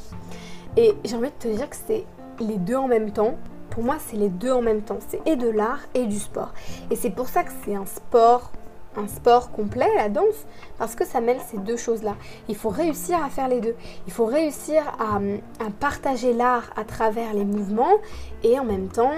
Et 0.76 0.94
j'ai 1.04 1.16
envie 1.16 1.28
de 1.28 1.34
te 1.38 1.48
dire 1.48 1.70
que 1.70 1.76
c'est 1.76 2.04
les 2.40 2.56
deux 2.56 2.76
en 2.76 2.88
même 2.88 3.12
temps. 3.12 3.36
Pour 3.70 3.84
moi, 3.84 3.96
c'est 4.04 4.16
les 4.16 4.28
deux 4.28 4.50
en 4.50 4.62
même 4.62 4.82
temps. 4.82 4.98
C'est 5.08 5.20
et 5.26 5.36
de 5.36 5.48
l'art 5.48 5.80
et 5.94 6.06
du 6.06 6.18
sport. 6.18 6.52
Et 6.90 6.96
c'est 6.96 7.10
pour 7.10 7.28
ça 7.28 7.44
que 7.44 7.50
c'est 7.64 7.74
un 7.74 7.86
sport 7.86 8.50
sport 9.06 9.52
complet, 9.52 9.88
la 9.96 10.08
danse, 10.08 10.46
parce 10.78 10.94
que 10.94 11.04
ça 11.04 11.20
mêle 11.20 11.38
ces 11.50 11.58
deux 11.58 11.76
choses-là. 11.76 12.16
Il 12.48 12.56
faut 12.56 12.70
réussir 12.70 13.22
à 13.22 13.28
faire 13.28 13.48
les 13.48 13.60
deux. 13.60 13.74
Il 14.06 14.12
faut 14.12 14.26
réussir 14.26 14.82
à, 14.98 15.20
partager 15.78 16.32
l'art 16.32 16.70
à 16.76 16.84
travers 16.84 17.34
les 17.34 17.44
mouvements 17.44 17.98
et 18.42 18.58
en 18.58 18.64
même 18.64 18.88
temps 18.88 19.12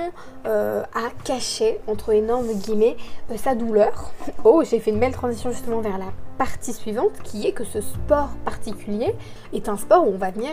euh, 0.47 0.82
à 0.94 1.11
cacher, 1.25 1.81
entre 1.87 2.12
énormes 2.12 2.53
guillemets, 2.53 2.97
euh, 3.31 3.37
sa 3.37 3.55
douleur. 3.55 4.12
Oh, 4.44 4.62
j'ai 4.65 4.81
fait 4.81 4.91
une 4.91 4.99
belle 4.99 5.12
transition 5.12 5.50
justement 5.50 5.81
vers 5.81 5.99
la 5.99 6.12
partie 6.38 6.73
suivante, 6.73 7.12
qui 7.23 7.47
est 7.47 7.53
que 7.53 7.65
ce 7.65 7.81
sport 7.81 8.31
particulier 8.44 9.15
est 9.53 9.69
un 9.69 9.77
sport 9.77 10.06
où 10.06 10.12
on 10.12 10.17
va 10.17 10.31
venir 10.31 10.53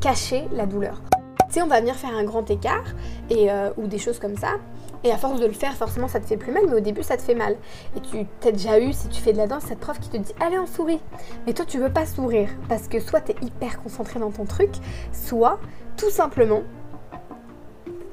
cacher 0.00 0.46
la 0.52 0.66
douleur. 0.66 1.00
Tu 1.48 1.54
sais, 1.54 1.62
on 1.62 1.66
va 1.66 1.80
venir 1.80 1.94
faire 1.94 2.14
un 2.14 2.24
grand 2.24 2.48
écart 2.50 2.84
et, 3.30 3.50
euh, 3.50 3.70
ou 3.76 3.86
des 3.86 3.98
choses 3.98 4.18
comme 4.18 4.36
ça. 4.36 4.56
Et 5.04 5.10
à 5.10 5.18
force 5.18 5.40
de 5.40 5.46
le 5.46 5.52
faire, 5.52 5.74
forcément, 5.74 6.08
ça 6.08 6.20
te 6.20 6.26
fait 6.26 6.36
plus 6.36 6.52
mal, 6.52 6.64
mais 6.68 6.76
au 6.76 6.80
début, 6.80 7.02
ça 7.02 7.16
te 7.16 7.22
fait 7.22 7.34
mal. 7.34 7.56
Et 7.96 8.00
tu 8.00 8.26
t'as 8.40 8.52
déjà 8.52 8.78
eu, 8.78 8.92
si 8.92 9.08
tu 9.08 9.20
fais 9.20 9.32
de 9.32 9.38
la 9.38 9.46
danse, 9.46 9.64
cette 9.64 9.80
prof 9.80 9.98
qui 9.98 10.08
te 10.08 10.16
dit 10.16 10.32
Allez, 10.40 10.58
on 10.58 10.66
sourit. 10.66 11.00
Mais 11.46 11.52
toi, 11.52 11.64
tu 11.64 11.78
veux 11.78 11.92
pas 11.92 12.06
sourire 12.06 12.48
parce 12.68 12.88
que 12.88 13.00
soit 13.00 13.20
tu 13.20 13.32
es 13.32 13.36
hyper 13.42 13.82
concentré 13.82 14.20
dans 14.20 14.30
ton 14.30 14.44
truc, 14.44 14.70
soit 15.12 15.58
tout 15.96 16.10
simplement, 16.10 16.62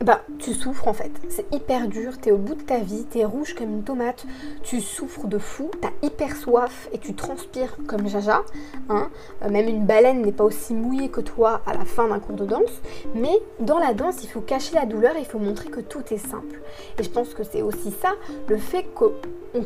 bah, 0.01 0.21
tu 0.37 0.53
souffres 0.53 0.87
en 0.87 0.93
fait. 0.93 1.11
C'est 1.29 1.45
hyper 1.53 1.87
dur, 1.87 2.17
t'es 2.17 2.31
au 2.31 2.37
bout 2.37 2.55
de 2.55 2.61
ta 2.61 2.77
vie, 2.77 3.03
t'es 3.03 3.25
rouge 3.25 3.53
comme 3.53 3.69
une 3.69 3.83
tomate, 3.83 4.25
tu 4.63 4.79
souffres 4.79 5.27
de 5.27 5.37
fou, 5.37 5.69
t'as 5.81 5.91
hyper 6.01 6.35
soif 6.35 6.87
et 6.93 6.97
tu 6.97 7.13
transpires 7.13 7.75
comme 7.87 8.07
Jaja. 8.07 8.43
Hein. 8.87 9.09
Euh, 9.43 9.49
même 9.49 9.67
une 9.67 9.85
baleine 9.85 10.21
n'est 10.21 10.31
pas 10.31 10.45
aussi 10.45 10.73
mouillée 10.73 11.09
que 11.09 11.21
toi 11.21 11.61
à 11.65 11.73
la 11.73 11.83
fin 11.85 12.07
d'un 12.07 12.19
cours 12.19 12.35
de 12.35 12.45
danse. 12.45 12.81
Mais 13.13 13.33
dans 13.59 13.79
la 13.79 13.93
danse, 13.93 14.23
il 14.23 14.29
faut 14.29 14.41
cacher 14.41 14.75
la 14.75 14.85
douleur 14.85 15.17
et 15.17 15.19
il 15.19 15.25
faut 15.25 15.39
montrer 15.39 15.69
que 15.69 15.81
tout 15.81 16.03
est 16.11 16.17
simple. 16.17 16.61
Et 16.97 17.03
je 17.03 17.09
pense 17.09 17.33
que 17.33 17.43
c'est 17.43 17.61
aussi 17.61 17.91
ça, 18.01 18.13
le 18.47 18.57
fait 18.57 18.85
qu'on 18.95 19.11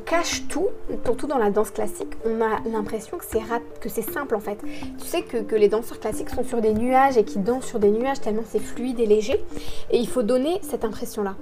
cache 0.06 0.48
tout, 0.48 0.70
surtout 1.06 1.28
dans 1.28 1.38
la 1.38 1.52
danse 1.52 1.70
classique, 1.70 2.13
on 2.25 2.42
a 2.42 2.60
l'impression 2.72 3.18
que 3.18 3.25
c'est 3.25 4.12
simple 4.12 4.36
en 4.36 4.40
fait. 4.40 4.58
Tu 5.00 5.06
sais 5.06 5.22
que, 5.22 5.38
que 5.38 5.56
les 5.56 5.68
danseurs 5.68 6.00
classiques 6.00 6.30
sont 6.32 6.44
sur 6.44 6.60
des 6.60 6.74
nuages 6.74 7.18
et 7.18 7.24
qui 7.24 7.38
dansent 7.38 7.66
sur 7.66 7.80
des 7.80 7.92
nuages 7.92 8.20
tellement 8.20 8.44
c'est 8.48 8.60
fluide 8.60 9.00
et 9.00 9.06
léger. 9.06 9.44
Et 9.92 9.98
il 9.98 10.08
faut 10.08 10.23
donner 10.24 10.60
cette 10.62 10.86
impression-là. 10.86 11.36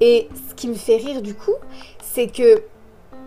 Et 0.00 0.28
ce 0.48 0.54
qui 0.54 0.68
me 0.68 0.74
fait 0.74 0.96
rire 0.96 1.22
du 1.22 1.34
coup, 1.34 1.54
c'est 2.02 2.28
que 2.28 2.62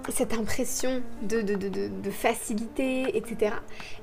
cette 0.10 0.34
impression 0.34 1.02
de, 1.24 1.42
de, 1.42 2.10
facilité, 2.12 3.18
etc., 3.18 3.56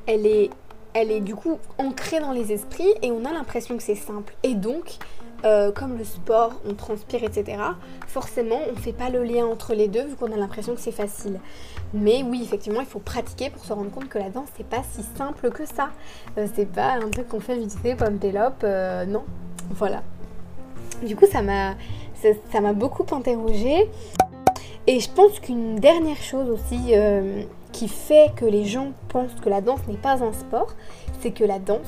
elle 0.06 0.26
est, 0.26 0.50
elle 0.94 1.10
est 1.10 1.20
du 1.20 1.34
coup 1.34 1.58
ancrée 1.78 2.20
dans 2.20 2.32
les 2.32 2.52
esprits 2.52 2.92
et 3.02 3.10
on 3.10 3.24
a 3.24 3.32
l'impression 3.32 3.76
que 3.76 3.82
c'est 3.82 3.94
simple. 3.94 4.34
Et 4.42 4.54
donc, 4.54 4.98
euh, 5.44 5.72
comme 5.72 5.98
le 5.98 6.04
sport, 6.04 6.60
on 6.66 6.74
transpire, 6.74 7.24
etc., 7.24 7.58
forcément, 8.06 8.58
on 8.68 8.72
ne 8.72 8.78
fait 8.78 8.92
pas 8.92 9.10
le 9.10 9.24
lien 9.24 9.46
entre 9.46 9.74
les 9.74 9.88
deux 9.88 10.06
vu 10.06 10.16
qu'on 10.16 10.32
a 10.32 10.36
l'impression 10.36 10.74
que 10.74 10.80
c'est 10.80 10.92
facile. 10.92 11.40
Mais 11.94 12.22
oui, 12.22 12.40
effectivement, 12.42 12.80
il 12.80 12.86
faut 12.86 13.00
pratiquer 13.00 13.50
pour 13.50 13.64
se 13.64 13.72
rendre 13.72 13.90
compte 13.90 14.08
que 14.08 14.18
la 14.18 14.30
danse, 14.30 14.48
c'est 14.56 14.66
pas 14.66 14.82
si 14.92 15.02
simple 15.16 15.50
que 15.50 15.66
ça. 15.66 15.90
Euh, 16.38 16.46
c'est 16.54 16.70
pas 16.70 16.92
un 16.92 17.10
truc 17.10 17.28
qu'on 17.28 17.40
fait 17.40 17.56
vite 17.56 17.76
pomme 17.98 18.18
pélope, 18.18 18.62
euh, 18.64 19.04
non. 19.04 19.24
Voilà. 19.70 20.02
Du 21.02 21.16
coup, 21.16 21.26
ça 21.26 21.42
m'a 21.42 21.74
ça, 22.52 22.60
m'a 22.60 22.72
beaucoup 22.72 23.04
interrogée. 23.14 23.90
Et 24.86 25.00
je 25.00 25.10
pense 25.10 25.38
qu'une 25.40 25.76
dernière 25.76 26.20
chose 26.22 26.50
aussi 26.50 26.90
euh, 26.90 27.42
qui 27.72 27.88
fait 27.88 28.32
que 28.36 28.44
les 28.44 28.64
gens 28.64 28.92
pensent 29.08 29.34
que 29.42 29.48
la 29.48 29.60
danse 29.60 29.80
n'est 29.88 29.96
pas 29.96 30.22
un 30.22 30.32
sport, 30.32 30.74
c'est 31.20 31.30
que 31.30 31.44
la 31.44 31.58
danse, 31.58 31.78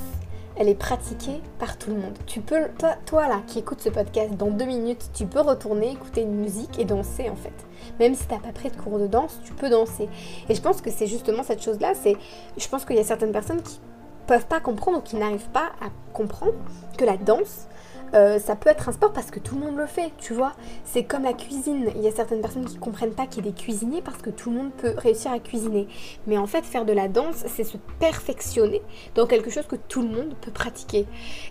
elle 0.57 0.69
est 0.69 0.77
pratiquée 0.77 1.41
par 1.59 1.77
tout 1.77 1.91
le 1.91 1.97
monde. 1.97 2.17
Tu 2.27 2.41
peux, 2.41 2.69
toi, 2.79 2.95
toi 3.05 3.27
là 3.27 3.43
qui 3.49 3.59
écoutes 3.59 3.81
ce 3.81 3.89
podcast, 3.89 4.35
dans 4.37 4.51
deux 4.51 4.65
minutes, 4.65 5.11
tu 5.13 5.27
peux 5.27 5.41
retourner 5.41 5.91
écouter 5.91 6.23
une 6.23 6.37
musique 6.37 6.79
et 6.79 6.85
danser 6.85 7.29
en 7.29 7.37
fait. 7.37 7.53
Même 7.99 8.15
si 8.15 8.27
tu 8.27 8.35
n'as 8.35 8.41
pas 8.41 8.53
pris 8.53 8.71
de 8.71 8.77
cours 8.77 8.99
de 8.99 9.09
danse, 9.09 9.41
tu 9.45 9.53
peux 9.53 9.69
danser. 9.69 10.09
Et 10.49 10.55
je 10.55 10.63
pense 10.63 10.81
que 10.81 10.91
c'est 10.91 11.09
justement 11.09 11.43
cette 11.43 11.63
chose-là. 11.63 11.95
C'est, 11.95 12.17
je 12.57 12.69
pense 12.69 12.85
qu'il 12.85 12.97
y 12.97 13.01
a 13.01 13.05
certaines 13.05 13.33
personnes 13.33 13.63
qui 13.63 13.81
peuvent 14.29 14.47
pas 14.47 14.61
comprendre 14.61 14.99
ou 14.99 15.01
qui 15.01 15.17
n'arrivent 15.17 15.51
pas 15.51 15.73
à 15.81 15.91
comprendre 16.13 16.55
que 16.97 17.05
la 17.05 17.17
danse, 17.17 17.67
euh, 18.15 18.39
ça 18.39 18.55
peut 18.57 18.71
être 18.71 18.89
un 18.89 18.93
sport 18.93 19.13
parce 19.13 19.31
que 19.31 19.41
tout 19.41 19.57
le 19.57 19.63
monde 19.63 19.77
le 19.77 19.87
fait, 19.87 20.13
tu 20.19 20.35
vois. 20.35 20.53
C'est 20.85 21.05
comme 21.05 21.25
la 21.25 21.33
cuisine. 21.33 21.91
Il 21.97 22.03
y 22.03 22.07
a 22.07 22.13
certaines 22.13 22.41
personnes 22.41 22.65
qui 22.65 22.77
comprennent 22.77 23.15
pas 23.15 23.27
qu'il 23.27 23.47
est 23.47 23.57
cuisinier 23.57 24.03
parce 24.03 24.23
que 24.23 24.31
tout 24.31 24.51
le 24.51 24.57
monde 24.57 24.73
peut 24.73 24.95
réussir 24.97 25.33
à 25.33 25.39
cuisiner. 25.39 25.89
Mais 26.27 26.39
en 26.39 26.47
fait, 26.47 26.65
faire 26.65 26.85
de 26.85 26.93
la 26.93 27.09
danse, 27.09 27.45
c'est 27.47 27.65
se 27.65 27.77
perfectionner 27.99 28.83
dans 29.15 29.27
quelque 29.27 29.51
chose 29.51 29.67
que 29.67 29.77
tout 29.77 30.03
le 30.03 30.09
monde 30.09 30.35
peut 30.41 30.53
pratiquer. 30.53 31.07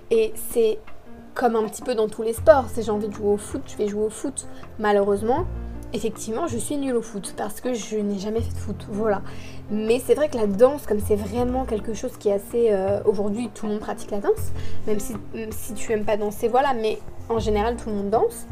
Et 0.10 0.34
c'est 0.52 0.80
comme 1.34 1.56
un 1.56 1.68
petit 1.68 1.82
peu 1.82 1.96
dans 1.96 2.08
tous 2.08 2.22
les 2.22 2.34
sports. 2.34 2.66
Si 2.70 2.84
j'ai 2.84 2.92
envie 2.92 3.08
de 3.08 3.14
jouer 3.14 3.32
au 3.34 3.38
foot, 3.38 3.62
je 3.68 3.78
vais 3.78 3.88
jouer 3.88 4.06
au 4.06 4.10
foot. 4.10 4.48
Malheureusement, 4.80 5.46
effectivement, 5.94 6.48
je 6.48 6.58
suis 6.58 6.78
nulle 6.78 6.96
au 6.96 7.02
foot 7.02 7.34
parce 7.38 7.62
que 7.62 7.74
je 7.74 7.98
n'ai 7.98 8.20
jamais 8.20 8.42
fait 8.42 8.54
de 8.54 8.58
foot. 8.58 8.88
Voilà. 8.90 9.22
Mais 9.72 10.02
c'est 10.06 10.16
vrai 10.16 10.28
que 10.30 10.38
la 10.38 10.48
danse, 10.48 10.86
comme 10.86 11.00
c'est 11.00 11.16
vraiment 11.16 11.66
quelque 11.66 11.94
chose 11.94 12.12
qui 12.18 12.30
est 12.30 12.34
assez. 12.34 12.72
Euh, 12.72 13.02
aujourd'hui, 13.06 13.50
tout 13.54 13.66
le 13.66 13.74
monde 13.74 13.82
pratique 13.82 14.12
la 14.12 14.20
danse. 14.20 14.52
Même 14.88 15.00
si, 15.00 15.14
si 15.52 15.74
tu 15.74 15.92
aimes 15.92 16.06
pas 16.06 16.18
danser, 16.18 16.48
voilà. 16.48 16.74
Mais 16.74 17.00
en 17.30 17.40
général, 17.40 17.78
tout 17.78 17.90
le 17.90 17.96
monde 17.96 18.10
danse. 18.10 18.46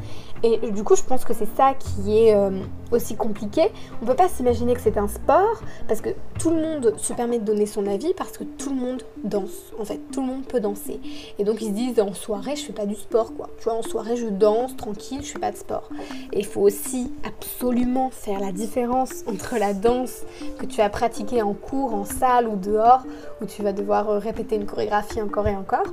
Et 0.44 0.72
du 0.72 0.84
coup, 0.84 0.96
je 0.96 1.04
pense 1.04 1.24
que 1.24 1.34
c'est 1.34 1.48
ça 1.56 1.74
qui 1.78 2.18
est 2.18 2.36
euh, 2.36 2.50
aussi 2.92 3.16
compliqué. 3.16 3.72
On 4.02 4.06
peut 4.06 4.16
pas 4.16 4.28
s'imaginer 4.28 4.74
que 4.74 4.82
c'est 4.82 4.98
un 4.98 5.08
sport 5.08 5.62
parce 5.88 6.02
que 6.02 6.10
tout 6.40 6.50
le 6.50 6.56
monde 6.56 6.94
se 6.98 7.14
permet 7.14 7.38
de 7.38 7.46
donner 7.46 7.68
son 7.68 7.86
avis 7.86 8.14
parce 8.16 8.38
que 8.38 8.44
tout 8.44 8.70
le 8.70 8.76
monde 8.76 9.04
danse. 9.24 9.72
En 9.80 9.86
fait, 9.86 10.00
tout 10.12 10.22
le 10.22 10.28
monde 10.28 10.46
peut 10.46 10.60
danser. 10.60 11.00
Et 11.38 11.44
donc, 11.44 11.62
ils 11.62 11.68
se 11.68 11.74
disent 11.74 12.00
en 12.00 12.14
soirée, 12.14 12.56
je 12.56 12.66
fais 12.66 12.74
pas 12.74 12.88
du 12.88 12.96
sport, 12.96 13.36
quoi. 13.36 13.50
Tu 13.58 13.66
vois, 13.66 13.74
en 13.74 13.84
soirée, 13.84 14.16
je 14.16 14.28
danse 14.28 14.76
tranquille, 14.76 15.20
je 15.22 15.32
fais 15.32 15.40
pas 15.40 15.52
de 15.52 15.58
sport. 15.58 15.90
Et 16.34 16.40
il 16.40 16.46
faut 16.46 16.62
aussi 16.62 17.12
absolument 17.24 18.10
faire 18.10 18.40
la 18.40 18.52
différence 18.52 19.24
entre 19.28 19.58
la 19.58 19.74
danse 19.74 20.24
que 20.58 20.66
tu 20.66 20.82
as 20.82 20.90
pratiquée 20.90 21.42
en 21.42 21.54
cours, 21.54 21.94
en 21.94 22.06
salle 22.06 22.48
ou 22.48 22.56
dehors, 22.56 23.04
où 23.42 23.46
tu 23.46 23.62
vas 23.62 23.74
devoir 23.74 24.10
euh, 24.10 24.18
répéter 24.18 24.56
une 24.56 24.66
chorégraphie 24.66 25.22
encore 25.22 25.48
et 25.48 25.56
encore, 25.56 25.88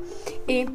et 0.48 0.66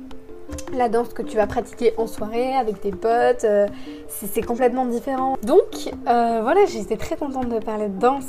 la 0.73 0.89
danse 0.89 1.13
que 1.13 1.21
tu 1.21 1.37
vas 1.37 1.47
pratiquer 1.47 1.93
en 1.97 2.07
soirée 2.07 2.55
avec 2.55 2.81
tes 2.81 2.91
potes, 2.91 3.43
euh, 3.43 3.67
c'est 4.07 4.41
complètement 4.41 4.85
différent. 4.85 5.37
Donc 5.43 5.91
euh, 6.07 6.39
voilà, 6.41 6.65
j'étais 6.65 6.97
très 6.97 7.15
contente 7.15 7.49
de 7.49 7.59
parler 7.59 7.89
de 7.89 7.99
danse 7.99 8.25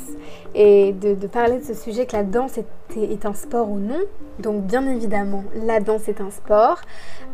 et 0.53 0.93
de, 0.93 1.15
parler 1.27 1.59
de 1.59 1.63
ce 1.63 1.73
sujet 1.73 2.05
que 2.05 2.15
la 2.15 2.23
danse 2.23 2.57
est, 2.57 3.25
un 3.25 3.33
sport 3.33 3.69
ou 3.69 3.79
non. 3.79 3.99
Donc 4.39 4.63
bien 4.63 4.87
évidemment, 4.87 5.43
la 5.63 5.79
danse 5.79 6.07
est 6.07 6.21
un 6.21 6.31
sport, 6.31 6.81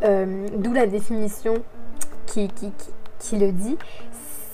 euh, 0.04 0.48
d'où 0.58 0.74
la 0.74 0.88
définition 0.88 1.56
qui, 2.26 2.50
qui 3.20 3.38
le 3.38 3.52
dit. 3.52 3.78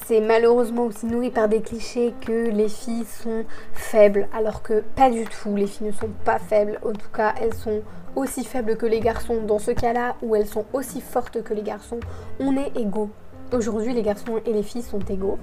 C'est 0.08 0.22
malheureusement 0.22 0.86
aussi 0.86 1.06
nourri 1.06 1.32
par 1.32 1.50
des 1.50 1.60
clichés 1.60 2.14
que 2.26 2.50
les 2.50 2.70
filles 2.70 3.04
sont 3.04 3.44
faibles, 3.74 4.30
alors 4.34 4.62
que 4.62 4.82
pas 4.96 5.10
du 5.10 5.26
tout, 5.26 5.54
les 5.54 5.68
filles 5.68 5.88
ne 5.88 5.92
sont 5.92 6.08
pas 6.24 6.40
faibles, 6.40 6.80
en 6.86 6.94
tout 6.94 7.10
cas 7.14 7.34
elles 7.42 7.54
sont 7.54 7.82
aussi 8.16 8.46
faibles 8.46 8.78
que 8.78 8.86
les 8.86 9.02
garçons. 9.02 9.42
Dans 9.46 9.60
ce 9.60 9.72
cas-là, 9.72 10.16
où 10.22 10.34
elles 10.34 10.48
sont 10.48 10.64
aussi 10.72 11.02
fortes 11.02 11.44
que 11.44 11.54
les 11.54 11.62
garçons, 11.62 12.00
on 12.40 12.56
est 12.56 12.72
égaux. 12.78 13.10
Aujourd'hui, 13.52 13.94
les 13.94 14.02
garçons 14.02 14.40
et 14.46 14.54
les 14.54 14.64
filles 14.64 14.82
sont 14.82 15.00
égaux. 15.10 15.40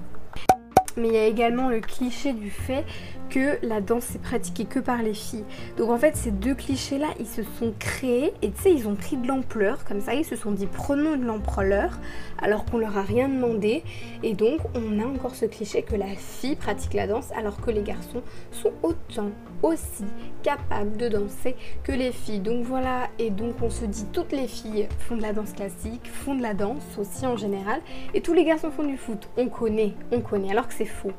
Mais 0.96 1.08
il 1.08 1.14
y 1.14 1.18
a 1.18 1.26
également 1.26 1.68
le 1.68 1.80
cliché 1.80 2.32
du 2.32 2.50
fait 2.50 2.84
que 3.30 3.58
la 3.66 3.80
danse 3.80 4.14
est 4.14 4.22
pratiquée 4.22 4.64
que 4.64 4.78
par 4.78 5.02
les 5.02 5.14
filles. 5.14 5.44
Donc 5.76 5.90
en 5.90 5.98
fait, 5.98 6.16
ces 6.16 6.30
deux 6.30 6.54
clichés-là, 6.54 7.08
ils 7.18 7.26
se 7.26 7.42
sont 7.42 7.72
créés 7.78 8.32
et 8.42 8.50
tu 8.50 8.62
sais, 8.62 8.72
ils 8.72 8.86
ont 8.86 8.94
pris 8.94 9.16
de 9.16 9.26
l'ampleur. 9.26 9.84
Comme 9.84 10.00
ça, 10.00 10.14
ils 10.14 10.24
se 10.24 10.36
sont 10.36 10.52
dit 10.52 10.66
prenons 10.66 11.16
de 11.16 11.24
l'ampleur 11.24 11.98
alors 12.40 12.64
qu'on 12.64 12.78
leur 12.78 12.96
a 12.96 13.02
rien 13.02 13.28
demandé. 13.28 13.82
Et 14.22 14.34
donc, 14.34 14.60
on 14.74 15.00
a 15.00 15.06
encore 15.06 15.34
ce 15.34 15.46
cliché 15.46 15.82
que 15.82 15.96
la 15.96 16.14
fille 16.16 16.56
pratique 16.56 16.94
la 16.94 17.06
danse 17.06 17.30
alors 17.36 17.60
que 17.60 17.70
les 17.70 17.82
garçons 17.82 18.22
sont 18.52 18.72
autant 18.82 19.30
aussi 19.64 20.04
capables 20.42 20.96
de 20.96 21.08
danser 21.08 21.56
que 21.82 21.92
les 21.92 22.12
filles. 22.12 22.40
Donc 22.40 22.64
voilà, 22.64 23.08
et 23.18 23.30
donc 23.30 23.54
on 23.62 23.70
se 23.70 23.84
dit 23.84 24.06
toutes 24.12 24.32
les 24.32 24.46
filles 24.46 24.88
font 25.00 25.16
de 25.16 25.22
la 25.22 25.32
danse 25.32 25.52
classique, 25.52 26.08
font 26.10 26.34
de 26.34 26.42
la 26.42 26.54
danse 26.54 26.82
aussi 26.98 27.26
en 27.26 27.36
général, 27.36 27.80
et 28.12 28.20
tous 28.20 28.34
les 28.34 28.44
garçons 28.44 28.70
font 28.70 28.84
du 28.84 28.96
foot. 28.96 29.28
On 29.36 29.48
connaît, 29.48 29.94
on 30.12 30.20
connaît, 30.20 30.50
alors 30.50 30.68
que 30.68 30.74
c'est 30.74 30.84
faux. 30.84 31.12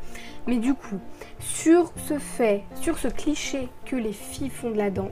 Mais 0.47 0.57
du 0.57 0.73
coup, 0.73 0.99
sur 1.39 1.91
ce 2.07 2.19
fait, 2.19 2.63
sur 2.75 2.97
ce 2.97 3.07
cliché 3.07 3.67
que 3.85 3.95
les 3.95 4.13
filles 4.13 4.49
font 4.49 4.69
de 4.69 4.77
la 4.77 4.91
danse, 4.91 5.09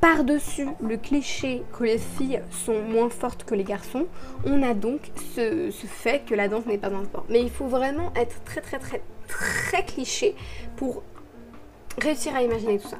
par-dessus 0.00 0.68
le 0.80 0.98
cliché 0.98 1.62
que 1.76 1.84
les 1.84 1.98
filles 1.98 2.42
sont 2.50 2.80
moins 2.82 3.08
fortes 3.08 3.44
que 3.44 3.54
les 3.54 3.64
garçons, 3.64 4.06
on 4.44 4.62
a 4.62 4.74
donc 4.74 5.00
ce, 5.34 5.70
fait 5.70 6.24
que 6.24 6.34
la 6.34 6.48
danse 6.48 6.66
n'est 6.66 6.78
pas 6.78 6.88
un 6.88 7.04
sport. 7.04 7.24
Mais 7.28 7.40
il 7.40 7.50
faut 7.50 7.66
vraiment 7.66 8.12
être 8.14 8.42
très 8.44 8.60
très 8.60 8.78
très 8.78 9.02
très 9.26 9.84
cliché 9.84 10.36
pour 10.76 11.02
réussir 11.98 12.34
à 12.34 12.42
imaginer 12.42 12.78
tout 12.78 12.88
ça. 12.88 12.98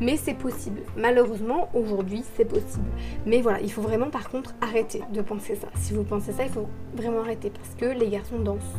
Mais 0.00 0.16
c'est 0.16 0.34
possible. 0.34 0.80
Malheureusement, 0.96 1.68
aujourd'hui, 1.74 2.24
c'est 2.36 2.46
possible. 2.46 2.88
Mais 3.26 3.42
voilà, 3.42 3.60
il 3.60 3.70
faut 3.70 3.82
vraiment 3.82 4.08
par 4.08 4.30
contre 4.30 4.54
arrêter 4.60 5.02
de 5.12 5.20
penser 5.20 5.54
ça. 5.54 5.68
Si 5.74 5.92
vous 5.92 6.04
pensez 6.04 6.32
ça, 6.32 6.44
il 6.44 6.50
faut 6.50 6.68
vraiment 6.94 7.20
arrêter 7.20 7.50
parce 7.50 7.74
que 7.76 7.98
les 7.98 8.08
garçons 8.08 8.38
dansent 8.38 8.78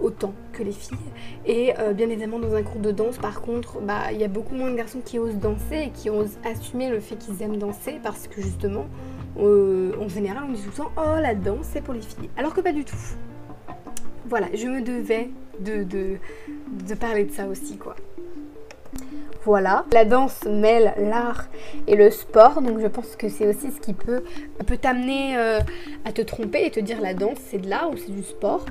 autant 0.00 0.34
que 0.52 0.62
les 0.62 0.72
filles. 0.72 0.98
Et 1.46 1.72
euh, 1.78 1.92
bien 1.92 2.08
évidemment, 2.08 2.38
dans 2.38 2.54
un 2.54 2.62
cours 2.62 2.80
de 2.80 2.92
danse, 2.92 3.16
par 3.16 3.40
contre, 3.40 3.80
bah, 3.80 4.12
il 4.12 4.18
y 4.18 4.24
a 4.24 4.28
beaucoup 4.28 4.54
moins 4.54 4.70
de 4.70 4.76
garçons 4.76 5.00
qui 5.04 5.18
osent 5.18 5.36
danser 5.36 5.84
et 5.86 5.90
qui 5.90 6.10
osent 6.10 6.38
assumer 6.44 6.90
le 6.90 7.00
fait 7.00 7.16
qu'ils 7.16 7.42
aiment 7.42 7.56
danser 7.56 7.98
parce 8.02 8.28
que 8.28 8.40
justement, 8.42 8.86
euh, 9.38 9.92
en 10.00 10.08
général, 10.08 10.44
on 10.48 10.52
dit 10.52 10.62
tout 10.62 10.70
le 10.70 10.76
temps 10.76 10.92
Oh, 10.96 11.20
la 11.20 11.34
danse, 11.34 11.66
c'est 11.72 11.82
pour 11.82 11.94
les 11.94 12.02
filles. 12.02 12.28
Alors 12.36 12.54
que 12.54 12.60
pas 12.60 12.72
du 12.72 12.84
tout. 12.84 12.96
Voilà, 14.28 14.48
je 14.52 14.66
me 14.66 14.82
devais 14.82 15.30
de, 15.60 15.84
de, 15.84 16.18
de 16.86 16.94
parler 16.94 17.24
de 17.24 17.32
ça 17.32 17.48
aussi, 17.48 17.78
quoi. 17.78 17.96
Voilà. 19.48 19.86
La 19.94 20.04
danse 20.04 20.44
mêle 20.44 20.92
l'art 20.98 21.46
et 21.86 21.96
le 21.96 22.10
sport, 22.10 22.60
donc 22.60 22.80
je 22.80 22.86
pense 22.86 23.16
que 23.16 23.30
c'est 23.30 23.46
aussi 23.46 23.72
ce 23.72 23.80
qui 23.80 23.94
peut, 23.94 24.22
t'amener 24.82 25.38
euh, 25.38 25.60
à 26.04 26.12
te 26.12 26.20
tromper 26.20 26.66
et 26.66 26.70
te 26.70 26.80
dire 26.80 27.00
la 27.00 27.14
danse 27.14 27.38
c'est 27.48 27.56
de 27.56 27.66
l'art 27.66 27.88
ou 27.90 27.96
c'est 27.96 28.14
du 28.14 28.22
sport. 28.22 28.66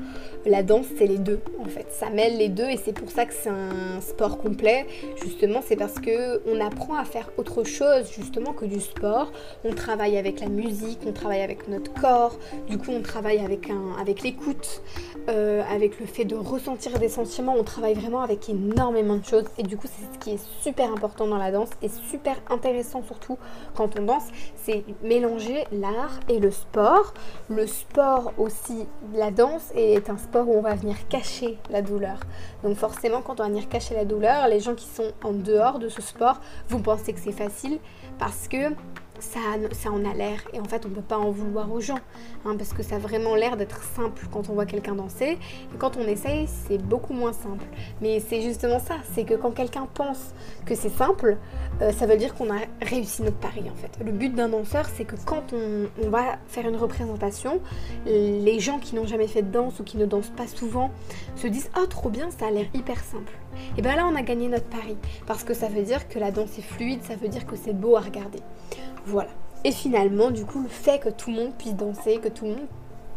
La 0.46 0.62
danse 0.62 0.86
c'est 0.96 1.07
les 1.07 1.17
deux 1.17 1.39
en 1.60 1.65
fait, 1.65 1.88
ça 1.89 2.12
mêle 2.12 2.38
les 2.38 2.50
deux 2.50 2.69
et 2.69 2.77
c'est 2.77 2.93
pour 2.93 3.10
ça 3.10 3.25
que 3.25 3.34
c'est 3.34 3.50
un 3.50 4.01
sport 4.01 4.38
complet. 4.38 4.86
Justement, 5.24 5.62
c'est 5.65 5.77
parce 5.77 5.96
que 5.96 6.43
on 6.48 6.63
apprend 6.63 6.93
à 6.93 7.05
faire 7.05 7.31
autre 7.38 7.63
chose 7.63 8.12
justement 8.15 8.53
que 8.53 8.65
du 8.65 8.79
sport. 8.79 9.31
On 9.65 9.74
travaille 9.74 10.15
avec 10.15 10.41
la 10.41 10.48
musique, 10.48 11.00
on 11.07 11.12
travaille 11.12 11.41
avec 11.41 11.67
notre 11.67 11.91
corps, 11.91 12.38
du 12.69 12.77
coup 12.77 12.91
on 12.91 13.01
travaille 13.01 13.39
avec, 13.39 13.72
un, 13.72 14.00
avec 14.00 14.22
l'écoute, 14.22 14.84
euh, 15.27 15.63
avec 15.74 16.00
le 16.00 16.05
fait 16.05 16.25
de 16.25 16.36
ressentir 16.36 17.00
des 17.00 17.10
sentiments, 17.10 17.55
on 17.57 17.63
travaille 17.63 17.96
vraiment 17.96 18.22
avec 18.22 18.48
énormément 18.48 19.15
de 19.15 19.25
choses 19.25 19.46
et 19.57 19.63
du 19.63 19.75
coup 19.75 19.88
c'est 19.88 20.05
ce 20.13 20.19
qui 20.24 20.36
est 20.36 20.67
super 20.68 20.92
important 20.92 21.28
dans 21.28 21.38
la 21.38 21.50
danse 21.50 21.70
et 21.82 21.88
super 21.88 22.36
intéressant 22.50 23.02
surtout 23.02 23.38
quand 23.74 23.98
on 23.98 24.04
danse, 24.04 24.26
c'est 24.58 24.84
mélanger 25.02 25.64
l'art 25.72 26.20
et 26.28 26.40
le 26.40 26.52
sport. 26.52 27.14
Le 27.48 27.66
sport 27.66 28.34
aussi, 28.38 28.86
la 29.14 29.32
danse 29.32 29.72
est 29.76 30.10
un 30.10 30.18
sport 30.18 30.50
où 30.50 30.56
on 30.58 30.62
va 30.62 30.76
venir 30.76 31.08
cacher 31.08 31.58
la 31.70 31.82
douleur. 31.82 32.20
Donc 32.64 32.76
forcément 32.76 33.22
quand 33.22 33.40
on 33.40 33.44
va 33.44 33.50
venir 33.50 33.70
cacher 33.70 33.96
la 33.96 34.04
douleur, 34.04 34.50
les 34.50 34.60
gens 34.60 34.76
qui 34.76 34.88
sont 34.88 35.14
en 35.24 35.32
dehors 35.32 35.80
de 35.80 35.88
ce 35.88 36.02
sport 36.02 36.42
vont 36.68 36.82
penser 36.82 37.14
que 37.14 37.20
c'est 37.22 37.32
facile 37.32 37.80
parce 38.20 38.50
que 38.50 38.74
ça, 39.20 39.40
en 39.92 40.06
a 40.06 40.14
l'air. 40.14 40.40
Et 40.54 40.60
en 40.60 40.66
fait, 40.66 40.86
on 40.86 40.90
ne 40.90 40.96
peut 40.96 41.02
pas 41.02 41.18
en 41.18 41.32
vouloir 41.32 41.72
aux 41.72 41.82
gens. 41.82 42.00
Hein, 42.46 42.56
parce 42.58 42.74
que 42.74 42.84
ça 42.84 42.96
a 42.96 43.00
vraiment 43.00 43.36
l'air 43.36 43.58
d'être 43.58 43.82
simple 43.84 44.28
quand 44.32 44.50
on 44.50 44.54
voit 44.54 44.66
quelqu'un 44.66 44.96
danser. 44.96 45.38
Et 45.74 45.78
quand 45.78 45.98
on 45.98 46.08
essaye, 46.08 46.48
c'est 46.48 46.78
beaucoup 46.78 47.14
moins 47.14 47.34
simple. 47.34 47.66
Mais 48.02 48.20
c'est 48.20 48.42
justement 48.42 48.80
ça. 48.80 48.96
C'est 49.14 49.24
que 49.24 49.34
quand 49.34 49.52
quelqu'un 49.52 49.88
pense 49.94 50.34
que 50.66 50.76
c'est 50.76 50.90
simple, 50.90 51.38
euh, 51.82 51.92
ça 51.92 52.06
veut 52.06 52.18
dire 52.18 52.36
qu'on 52.36 52.52
a 52.52 52.60
réussi 52.82 53.22
notre 53.22 53.38
pari 53.38 53.64
en 53.70 53.76
fait. 53.76 54.04
Le 54.04 54.12
but 54.12 54.34
d'un 54.34 54.50
danseur, 54.50 54.86
c'est 54.88 55.06
que 55.06 55.16
quand 55.26 55.54
on, 55.54 55.88
on, 56.04 56.10
va 56.10 56.38
faire 56.48 56.68
une 56.68 56.76
représentation, 56.76 57.60
les 58.06 58.60
gens 58.60 58.80
qui 58.80 58.96
n'ont 58.96 59.06
jamais 59.06 59.28
fait 59.28 59.42
de 59.42 59.52
danse 59.52 59.80
ou 59.80 59.84
qui 59.84 59.98
ne 59.98 60.06
dansent 60.06 60.34
pas 60.36 60.48
souvent 60.48 60.92
se 61.36 61.48
disent 61.48 61.70
Oh, 61.80 61.86
trop 61.86 62.10
bien, 62.10 62.30
ça 62.32 62.48
a 62.48 62.52
l'air 62.52 62.66
hyper 62.74 63.04
simple. 63.04 63.34
Et 63.78 63.82
bien 63.82 63.96
là, 63.96 64.08
on 64.12 64.16
a 64.16 64.22
gagné 64.22 64.48
notre 64.48 64.66
pari. 64.66 64.98
Parce 65.26 65.44
que 65.44 65.54
ça 65.54 65.68
veut 65.68 65.84
dire 65.84 66.08
que 66.08 66.20
la 66.20 66.32
danse 66.32 66.58
est 66.58 66.62
fluide, 66.62 67.04
ça 67.04 67.16
veut 67.16 67.28
dire 67.28 67.46
que 67.46 67.56
c'est 67.56 67.74
beau 67.74 67.96
à 67.96 68.02
regarder. 68.02 68.40
Voilà. 69.08 69.30
Et 69.64 69.72
finalement, 69.72 70.32
du 70.32 70.46
coup, 70.46 70.62
le 70.62 70.68
fait 70.68 71.00
que 71.00 71.10
tout 71.10 71.32
le 71.32 71.38
monde 71.38 71.54
puisse 71.58 71.76
danser, 71.76 72.18
que 72.18 72.28
tout 72.28 72.44
le 72.44 72.52
monde 72.52 72.68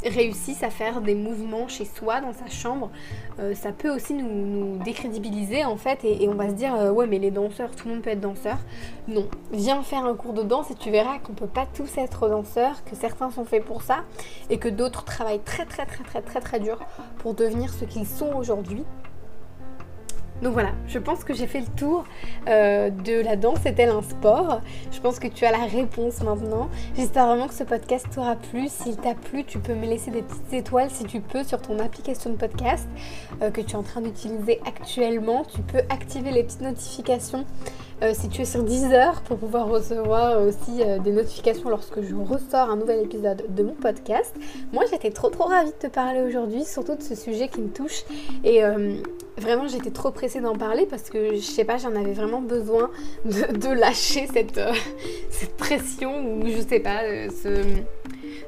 réussisse 0.05 0.63
à 0.63 0.71
faire 0.71 1.01
des 1.01 1.15
mouvements 1.15 1.67
chez 1.67 1.85
soi, 1.85 2.21
dans 2.21 2.33
sa 2.33 2.47
chambre, 2.47 2.91
euh, 3.39 3.55
ça 3.55 3.73
peut 3.73 3.91
aussi 3.91 4.15
nous, 4.15 4.79
décrédibiliser 4.83 5.65
en 5.65 5.77
fait 5.77 6.05
et, 6.05 6.27
on 6.29 6.35
va 6.35 6.49
se 6.49 6.55
dire 6.55 6.75
euh, 6.75 6.91
ouais 6.91 7.07
mais 7.07 7.19
les 7.19 7.31
danseurs, 7.31 7.75
tout 7.77 7.89
le 7.89 7.95
monde 7.95 8.03
peut 8.03 8.11
être 8.11 8.21
danseur. 8.21 8.57
Non, 9.09 9.27
viens 9.53 9.83
faire 9.83 10.07
un 10.07 10.15
cours 10.15 10.33
de 10.33 10.43
danse 10.43 10.71
et 10.71 10.75
tu 10.75 10.91
verras 10.91 11.19
qu'on 11.19 11.35
peut 11.35 11.47
pas 11.47 11.67
tous 11.75 11.99
être 11.99 12.29
danseurs, 12.29 12.83
que 12.85 12.97
certains 12.97 13.31
sont 13.31 13.45
faits 13.45 13.65
pour 13.65 13.83
ça 13.83 14.05
et 14.49 14.59
que 14.59 14.69
d'autres 14.69 15.05
travaillent 15.05 15.43
très 15.45 15.67
très 15.67 15.85
très 15.85 16.05
très 16.05 16.23
très 16.23 16.41
très 16.41 16.61
dur 16.61 16.79
pour 17.19 17.35
devenir 17.35 17.71
ce 17.71 17.85
qu'ils 17.85 18.07
sont 18.07 18.33
aujourd'hui. 18.35 18.85
Donc 20.43 20.55
voilà, 20.55 20.71
je 20.89 20.99
pense 20.99 21.23
que 21.23 21.35
j'ai 21.35 21.47
fait 21.47 21.61
le 21.61 21.67
tour 21.77 22.05
euh, 22.49 22.89
de 22.89 23.21
la 23.21 23.37
danse 23.37 23.65
est-elle 23.67 23.91
un 23.91 24.03
sport 24.03 24.63
Je 24.91 24.99
pense 25.01 25.19
que 25.19 25.29
tu 25.29 25.45
as 25.45 25.53
la 25.53 25.65
réponse 25.65 26.23
maintenant. 26.23 26.71
J'espère 26.97 27.27
vraiment 27.27 27.47
que 27.47 27.55
ce 27.55 27.65
podcast 27.65 28.07
t'aura 28.15 28.37
plu. 28.37 28.69
S'il 28.69 28.97
t'a 28.97 29.15
plu, 29.15 29.45
tu 29.45 29.59
peux 29.59 29.75
me 29.75 29.87
laisser 29.87 30.11
des 30.11 30.23
petites 30.23 30.53
étoiles 30.53 30.91
si 30.91 31.05
tu 31.05 31.21
peux 31.21 31.45
sur 31.45 31.61
ton 31.61 31.79
application 31.79 32.31
de 32.31 32.37
podcast 32.37 32.89
euh, 33.43 33.51
que 33.51 33.61
tu 33.61 33.73
es 33.73 33.77
en 33.77 33.83
train 33.83 34.01
d'utiliser 34.01 34.61
actuellement. 34.67 35.45
Tu 35.45 35.61
peux 35.61 35.83
activer 35.91 36.31
les 36.31 36.43
petites 36.43 36.63
notifications 36.63 37.45
euh, 38.03 38.13
si 38.15 38.29
tu 38.29 38.43
es 38.43 38.45
sur 38.45 38.63
Deezer 38.63 39.21
pour 39.23 39.39
pouvoir 39.39 39.69
recevoir 39.69 40.43
aussi 40.43 40.83
euh, 40.83 40.99
des 40.99 41.13
notifications 41.13 41.69
lorsque 41.69 42.01
je 42.01 42.15
ressors 42.15 42.71
un 42.71 42.77
nouvel 42.77 43.05
épisode 43.05 43.45
de 43.49 43.63
mon 43.63 43.75
podcast. 43.75 44.35
Moi 44.73 44.85
j'étais 44.91 45.11
trop 45.11 45.29
trop 45.29 45.45
ravie 45.45 45.71
de 45.71 45.77
te 45.77 45.87
parler 45.87 46.23
aujourd'hui, 46.23 46.65
surtout 46.65 46.95
de 46.95 47.03
ce 47.03 47.15
sujet 47.15 47.49
qui 47.49 47.61
me 47.61 47.69
touche 47.69 48.05
et 48.45 48.63
vraiment 49.37 49.69
j'étais 49.69 49.91
trop 49.91 50.11
pressée 50.11 50.41
d'en 50.41 50.57
parler 50.57 50.87
parce 50.87 51.11
que 51.11 51.35
je 51.35 51.41
sais 51.41 51.65
pas, 51.65 51.77
j'en 51.79 51.95
avais 51.95 52.13
vraiment 52.13 52.41
besoin 52.41 52.91
de, 53.25 53.73
lâcher 53.73 54.27
cette, 54.33 54.61
cette 55.31 55.57
pression 55.57 56.35
ou 56.35 56.47
je 56.47 56.61
sais 56.67 56.81
pas, 56.81 57.03
ce 57.43 57.63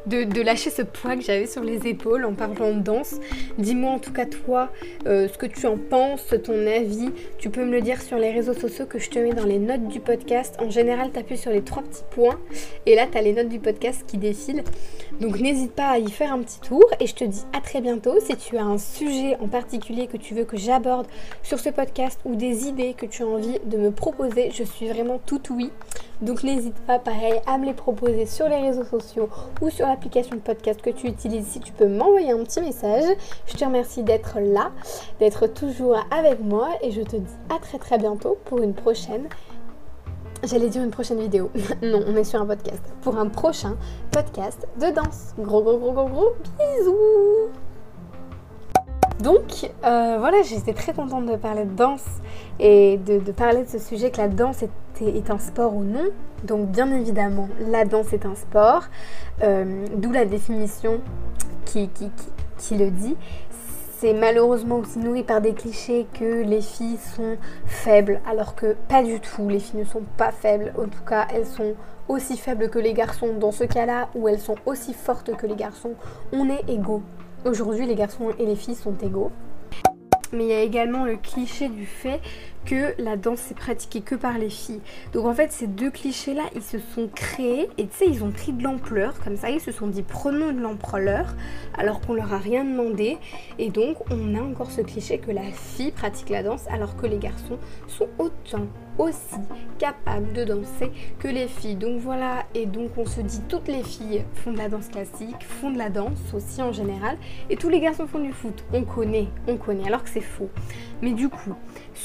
de, 0.06 0.42
lâcher 0.42 0.70
ce 0.70 0.82
poids 0.82 1.16
que 1.16 1.22
j'avais 1.22 1.46
sur 1.46 1.62
les 1.62 1.86
épaules 1.86 2.24
en 2.24 2.34
parlant 2.34 2.74
de 2.74 2.80
danse. 2.80 3.16
Dis-moi 3.58 3.90
en 3.90 3.98
tout 3.98 4.12
cas 4.12 4.26
toi 4.26 4.70
euh, 5.06 5.28
ce 5.28 5.38
que 5.38 5.46
tu 5.46 5.66
en 5.66 5.76
penses, 5.76 6.34
ton 6.42 6.66
avis. 6.66 7.10
Tu 7.38 7.50
peux 7.50 7.64
me 7.64 7.72
le 7.72 7.80
dire 7.80 8.00
sur 8.02 8.18
les 8.18 8.30
réseaux 8.30 8.54
sociaux 8.54 8.86
que 8.86 8.98
je 8.98 9.10
te 9.10 9.18
mets 9.18 9.32
dans 9.32 9.44
les 9.44 9.58
notes 9.58 9.88
du 9.88 10.00
podcast. 10.00 10.56
En 10.58 10.70
général, 10.70 11.10
tu 11.12 11.36
sur 11.36 11.50
les 11.50 11.62
trois 11.62 11.82
petits 11.82 12.02
points 12.10 12.38
et 12.86 12.94
là, 12.94 13.06
tu 13.10 13.16
as 13.16 13.22
les 13.22 13.32
notes 13.32 13.48
du 13.48 13.58
podcast 13.58 14.04
qui 14.06 14.18
défilent. 14.18 14.64
Donc 15.20 15.38
n'hésite 15.40 15.72
pas 15.72 15.90
à 15.90 15.98
y 15.98 16.10
faire 16.10 16.32
un 16.32 16.40
petit 16.40 16.60
tour 16.60 16.84
et 17.00 17.06
je 17.06 17.14
te 17.14 17.24
dis 17.24 17.44
à 17.52 17.60
très 17.60 17.80
bientôt. 17.80 18.18
Si 18.20 18.36
tu 18.36 18.56
as 18.56 18.64
un 18.64 18.78
sujet 18.78 19.36
en 19.40 19.48
particulier 19.48 20.06
que 20.06 20.16
tu 20.16 20.34
veux 20.34 20.44
que 20.44 20.56
j'aborde 20.56 21.06
sur 21.42 21.60
ce 21.60 21.68
podcast 21.68 22.18
ou 22.24 22.34
des 22.34 22.66
idées 22.66 22.94
que 22.94 23.06
tu 23.06 23.22
as 23.22 23.26
envie 23.26 23.58
de 23.66 23.76
me 23.76 23.90
proposer, 23.90 24.50
je 24.52 24.64
suis 24.64 24.88
vraiment 24.88 25.20
tout 25.24 25.40
oui. 25.50 25.70
Donc 26.22 26.44
n'hésite 26.44 26.76
pas, 26.86 26.98
pareil, 27.00 27.40
à 27.46 27.58
me 27.58 27.66
les 27.66 27.74
proposer 27.74 28.26
sur 28.26 28.48
les 28.48 28.60
réseaux 28.60 28.84
sociaux 28.84 29.28
ou 29.60 29.70
sur 29.70 29.86
l'application 29.86 30.36
de 30.36 30.40
podcast 30.40 30.80
que 30.80 30.90
tu 30.90 31.08
utilises. 31.08 31.46
Si 31.46 31.60
tu 31.60 31.72
peux 31.72 31.88
m'envoyer 31.88 32.30
un 32.30 32.42
petit 32.44 32.60
message. 32.60 33.04
Je 33.46 33.56
te 33.56 33.64
remercie 33.64 34.02
d'être 34.02 34.38
là, 34.38 34.70
d'être 35.18 35.48
toujours 35.48 35.96
avec 36.10 36.40
moi 36.40 36.68
et 36.80 36.92
je 36.92 37.02
te 37.02 37.16
dis 37.16 37.34
à 37.54 37.58
très 37.58 37.78
très 37.78 37.98
bientôt 37.98 38.38
pour 38.44 38.62
une 38.62 38.74
prochaine 38.74 39.28
J'allais 40.44 40.68
dire 40.68 40.82
une 40.82 40.90
prochaine 40.90 41.20
vidéo. 41.20 41.50
non, 41.82 42.02
on 42.04 42.16
est 42.16 42.24
sur 42.24 42.40
un 42.40 42.46
podcast. 42.46 42.82
Pour 43.02 43.16
un 43.16 43.28
prochain 43.28 43.76
podcast 44.10 44.66
de 44.80 44.92
danse. 44.92 45.34
Gros 45.38 45.62
gros 45.62 45.78
gros 45.78 45.92
gros 45.92 46.08
gros 46.08 46.32
bisous 46.58 47.50
donc 49.22 49.70
euh, 49.84 50.16
voilà, 50.18 50.42
j'étais 50.42 50.72
très 50.72 50.92
contente 50.92 51.26
de 51.26 51.36
parler 51.36 51.64
de 51.64 51.74
danse 51.74 52.04
et 52.58 52.98
de, 52.98 53.18
parler 53.30 53.62
de 53.62 53.68
ce 53.68 53.78
sujet 53.78 54.10
que 54.10 54.18
la 54.18 54.28
danse 54.28 54.62
est, 54.62 55.30
un 55.30 55.38
sport 55.38 55.74
ou 55.74 55.84
non. 55.84 56.06
Donc 56.44 56.68
bien 56.68 56.92
évidemment, 56.92 57.48
la 57.70 57.84
danse 57.84 58.12
est 58.12 58.26
un 58.26 58.34
sport, 58.34 58.84
euh, 59.42 59.84
d'où 59.96 60.10
la 60.10 60.24
définition 60.24 61.00
qui, 61.64 61.88
qui 62.58 62.76
le 62.76 62.90
dit. 62.90 63.16
C'est 63.98 64.14
malheureusement 64.14 64.78
aussi 64.78 64.98
nourri 64.98 65.22
par 65.22 65.40
des 65.40 65.54
clichés 65.54 66.08
que 66.12 66.42
les 66.42 66.60
filles 66.60 66.98
sont 67.16 67.36
faibles, 67.66 68.20
alors 68.28 68.56
que 68.56 68.74
pas 68.88 69.04
du 69.04 69.20
tout, 69.20 69.48
les 69.48 69.60
filles 69.60 69.80
ne 69.80 69.84
sont 69.84 70.02
pas 70.16 70.32
faibles. 70.32 70.72
En 70.76 70.88
tout 70.88 71.04
cas, 71.06 71.28
elles 71.32 71.46
sont 71.46 71.74
aussi 72.08 72.36
faibles 72.36 72.68
que 72.68 72.80
les 72.80 72.94
garçons 72.94 73.34
dans 73.38 73.52
ce 73.52 73.62
cas-là, 73.62 74.08
ou 74.16 74.28
elles 74.28 74.40
sont 74.40 74.56
aussi 74.66 74.92
fortes 74.92 75.36
que 75.36 75.46
les 75.46 75.54
garçons. 75.54 75.92
On 76.32 76.48
est 76.48 76.68
égaux. 76.68 77.02
Aujourd'hui, 77.44 77.86
les 77.86 77.96
garçons 77.96 78.30
et 78.38 78.46
les 78.46 78.54
filles 78.54 78.76
sont 78.76 78.96
égaux. 79.02 79.32
Mais 80.32 80.44
il 80.44 80.50
y 80.50 80.52
a 80.52 80.60
également 80.60 81.04
le 81.04 81.16
cliché 81.16 81.68
du 81.68 81.86
fait 81.86 82.20
que 82.64 82.94
la 83.02 83.16
danse 83.16 83.40
c'est 83.40 83.56
pratiquée 83.56 84.00
que 84.00 84.14
par 84.14 84.38
les 84.38 84.50
filles. 84.50 84.80
Donc 85.12 85.26
en 85.26 85.34
fait 85.34 85.52
ces 85.52 85.66
deux 85.66 85.90
clichés 85.90 86.34
là 86.34 86.44
ils 86.54 86.62
se 86.62 86.78
sont 86.78 87.08
créés 87.14 87.68
et 87.78 87.86
tu 87.86 87.96
sais 87.96 88.06
ils 88.06 88.22
ont 88.24 88.30
pris 88.30 88.52
de 88.52 88.62
l'ampleur 88.62 89.14
comme 89.22 89.36
ça 89.36 89.50
ils 89.50 89.60
se 89.60 89.72
sont 89.72 89.86
dit 89.86 90.02
prenons 90.02 90.52
de 90.52 90.60
l'ampleur 90.60 91.34
alors 91.76 92.00
qu'on 92.00 92.14
leur 92.14 92.32
a 92.32 92.38
rien 92.38 92.64
demandé 92.64 93.18
et 93.58 93.70
donc 93.70 93.96
on 94.10 94.34
a 94.34 94.42
encore 94.42 94.70
ce 94.70 94.80
cliché 94.80 95.18
que 95.18 95.30
la 95.30 95.42
fille 95.52 95.92
pratique 95.92 96.30
la 96.30 96.42
danse 96.42 96.64
alors 96.70 96.96
que 96.96 97.06
les 97.06 97.18
garçons 97.18 97.58
sont 97.88 98.08
autant 98.18 98.66
aussi 98.98 99.36
capables 99.78 100.32
de 100.32 100.44
danser 100.44 100.90
que 101.18 101.28
les 101.28 101.48
filles. 101.48 101.76
Donc 101.76 102.00
voilà, 102.00 102.44
et 102.54 102.66
donc 102.66 102.90
on 102.96 103.06
se 103.06 103.20
dit 103.20 103.40
toutes 103.48 103.68
les 103.68 103.82
filles 103.82 104.24
font 104.34 104.52
de 104.52 104.58
la 104.58 104.68
danse 104.68 104.88
classique, 104.88 105.42
font 105.42 105.70
de 105.70 105.78
la 105.78 105.90
danse 105.90 106.18
aussi 106.34 106.62
en 106.62 106.72
général, 106.72 107.16
et 107.50 107.56
tous 107.56 107.68
les 107.68 107.80
garçons 107.80 108.06
font 108.06 108.20
du 108.20 108.32
foot. 108.32 108.64
On 108.72 108.82
connaît, 108.84 109.28
on 109.48 109.56
connaît, 109.56 109.86
alors 109.86 110.02
que 110.02 110.10
c'est 110.10 110.20
faux. 110.20 110.50
Mais 111.00 111.12
du 111.12 111.28
coup, 111.28 111.54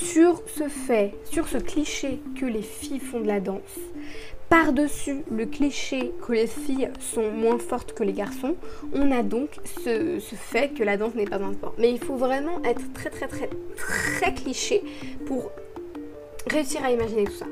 sur 0.03 0.41
ce 0.47 0.67
fait, 0.67 1.13
sur 1.25 1.47
ce 1.47 1.57
cliché 1.57 2.19
que 2.39 2.45
les 2.45 2.61
filles 2.61 2.99
font 2.99 3.19
de 3.19 3.27
la 3.27 3.39
danse, 3.39 3.61
par-dessus 4.49 5.23
le 5.31 5.45
cliché 5.45 6.13
que 6.25 6.33
les 6.33 6.47
filles 6.47 6.89
sont 6.99 7.31
moins 7.31 7.57
fortes 7.57 7.93
que 7.93 8.03
les 8.03 8.13
garçons, 8.13 8.55
on 8.93 9.11
a 9.11 9.23
donc 9.23 9.49
ce, 9.83 10.19
fait 10.19 10.69
que 10.69 10.83
la 10.83 10.97
danse 10.97 11.15
n'est 11.15 11.25
pas 11.25 11.37
un 11.37 11.53
sport. 11.53 11.73
Mais 11.77 11.91
il 11.91 11.99
faut 11.99 12.15
vraiment 12.15 12.63
être 12.63 12.93
très 12.93 13.09
très 13.09 13.27
très 13.27 13.49
très 13.75 14.33
cliché 14.33 14.83
pour 15.25 15.51
réussir 16.49 16.83
à 16.83 16.91
imaginer 16.91 17.25
tout 17.25 17.33
ça. 17.33 17.47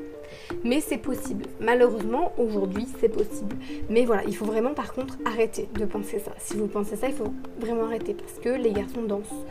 Mais 0.64 0.80
c'est 0.80 0.98
possible. 0.98 1.46
Malheureusement, 1.60 2.32
aujourd'hui, 2.38 2.86
c'est 3.00 3.08
possible. 3.08 3.56
Mais 3.90 4.04
voilà, 4.04 4.24
il 4.24 4.36
faut 4.36 4.44
vraiment 4.44 4.74
par 4.74 4.92
contre 4.92 5.16
arrêter 5.24 5.68
de 5.74 5.84
penser 5.84 6.18
ça. 6.18 6.32
Si 6.38 6.56
vous 6.56 6.66
pensez 6.66 6.96
ça, 6.96 7.08
il 7.08 7.14
faut 7.14 7.32
vraiment 7.58 7.84
arrêter 7.84 8.14
parce 8.14 8.34
que 8.34 8.48
les 8.48 8.72
garçons 8.72 9.02
dansent 9.02 9.44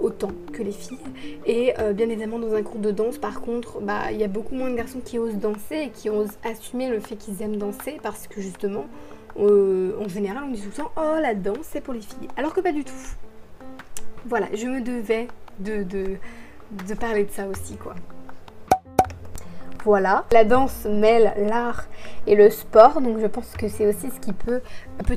autant 0.00 0.30
que 0.52 0.62
les 0.62 0.72
filles. 0.72 0.98
Et 1.46 1.74
euh, 1.78 1.92
bien 1.92 2.08
évidemment, 2.08 2.38
dans 2.38 2.54
un 2.54 2.62
cours 2.62 2.80
de 2.80 2.90
danse, 2.90 3.18
par 3.18 3.40
contre, 3.40 3.80
bah, 3.80 4.12
il 4.12 4.18
y 4.18 4.24
a 4.24 4.28
beaucoup 4.28 4.54
moins 4.54 4.70
de 4.70 4.76
garçons 4.76 5.00
qui 5.04 5.18
osent 5.18 5.36
danser 5.36 5.84
et 5.84 5.90
qui 5.90 6.10
osent 6.10 6.38
assumer 6.44 6.88
le 6.88 7.00
fait 7.00 7.16
qu'ils 7.16 7.42
aiment 7.42 7.56
danser 7.56 7.98
parce 8.02 8.26
que 8.26 8.40
justement, 8.40 8.86
euh, 9.38 9.92
en 10.00 10.08
général, 10.08 10.44
on 10.44 10.50
dit 10.50 10.60
tout 10.60 10.68
le 10.68 10.82
temps 10.82 10.92
Oh, 10.96 11.20
la 11.20 11.34
danse, 11.34 11.58
c'est 11.62 11.80
pour 11.80 11.94
les 11.94 12.00
filles. 12.00 12.28
Alors 12.36 12.54
que 12.54 12.60
pas 12.60 12.72
du 12.72 12.84
tout. 12.84 12.92
Voilà, 14.26 14.48
je 14.52 14.66
me 14.66 14.80
devais 14.80 15.28
de, 15.60 15.82
de, 15.82 16.16
de 16.88 16.94
parler 16.94 17.24
de 17.24 17.30
ça 17.30 17.46
aussi, 17.46 17.76
quoi. 17.76 17.94
Voilà. 19.84 20.26
La 20.32 20.44
danse 20.44 20.84
mêle 20.84 21.32
l'art 21.38 21.86
et 22.26 22.34
le 22.34 22.50
sport, 22.50 23.00
donc 23.00 23.18
je 23.18 23.26
pense 23.26 23.52
que 23.56 23.66
c'est 23.66 23.86
aussi 23.86 24.10
ce 24.10 24.20
qui 24.20 24.32
peut, 24.32 24.60